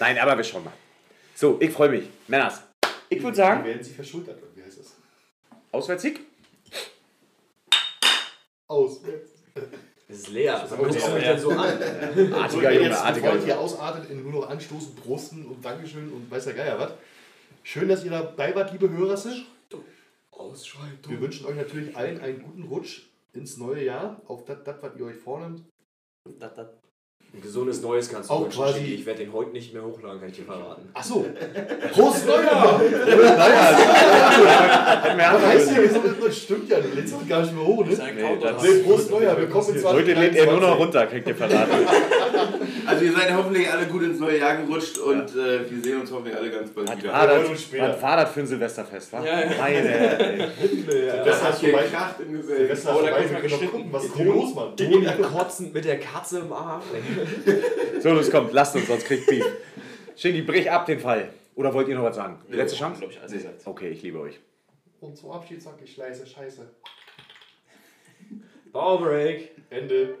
[0.00, 0.72] Nein, aber wir schauen mal.
[1.36, 2.08] So, ich freue mich.
[2.26, 2.60] Männers,
[3.08, 4.38] ich würde sagen, Wie werden sie verschultert?
[4.56, 4.96] Wie heißt das?
[5.70, 6.22] Auswärtssieg.
[8.66, 9.00] Aus.
[10.08, 10.60] Das ist leer.
[10.62, 11.58] Was aber guckst du mich denn so an?
[12.32, 13.58] Artiger Junge, jetzt artiger es hier Junge.
[13.58, 16.92] ausartet in nur noch Anstoßen, Prosten und Dankeschön und weiß der Geier was.
[17.64, 19.16] Schön, dass ihr dabei wart, liebe Hörer.
[20.30, 21.12] Ausschaltung.
[21.12, 23.02] Wir wünschen euch natürlich allen einen guten Rutsch
[23.32, 25.62] ins neue Jahr, auf das, das was ihr euch vornimmt.
[26.38, 26.68] Das, das,
[27.34, 28.94] Ein gesundes Neues kannst du Auch quasi-.
[28.94, 30.88] Ich werde den heute nicht mehr hochladen, kann ich dir verraten.
[31.92, 32.80] Prost Neujahr!
[32.80, 33.38] Wir Was
[35.46, 36.00] heißt andere- hier?
[36.02, 38.04] Das- Das stimmt ja, du lädst doch gar nicht mehr hoch, ist ne?
[38.14, 38.22] Nee,
[38.62, 40.80] Nee, Prost Neujahr, willkommen in Heute lädt er nur noch 2023.
[40.80, 41.70] runter, kriegt ihr verraten.
[42.96, 46.10] Also ihr seid hoffentlich alle gut ins neue Jahr gerutscht und äh, wir sehen uns
[46.10, 47.12] hoffentlich alle ganz bald wieder.
[47.12, 47.88] War das, uns später.
[47.90, 49.22] was war das für ein Silvesterfest, wa?
[49.22, 49.50] Ja, ja.
[49.58, 50.48] Meine, ey.
[51.22, 52.56] Das hat hast du bei gekracht im Gesell.
[52.56, 54.76] Silvester Oh, ist da vorbei, kommt wir mal können gucken, was ist los, Mann?
[54.76, 56.80] Toni kotzend mit der Katze im Arm.
[58.00, 59.44] So, los, kommt, lasst uns, sonst kriegt Beef.
[60.16, 61.28] Shindy, brich ab den Fall.
[61.54, 62.38] Oder wollt ihr noch was sagen?
[62.48, 63.04] Letzte Chance?
[63.04, 63.66] Ich, gesagt.
[63.66, 64.38] Okay, ich liebe euch.
[65.00, 66.66] Und zum Abschied sag ich leise Scheiße.
[68.72, 69.50] Bauerbreak.
[69.70, 70.14] Ende.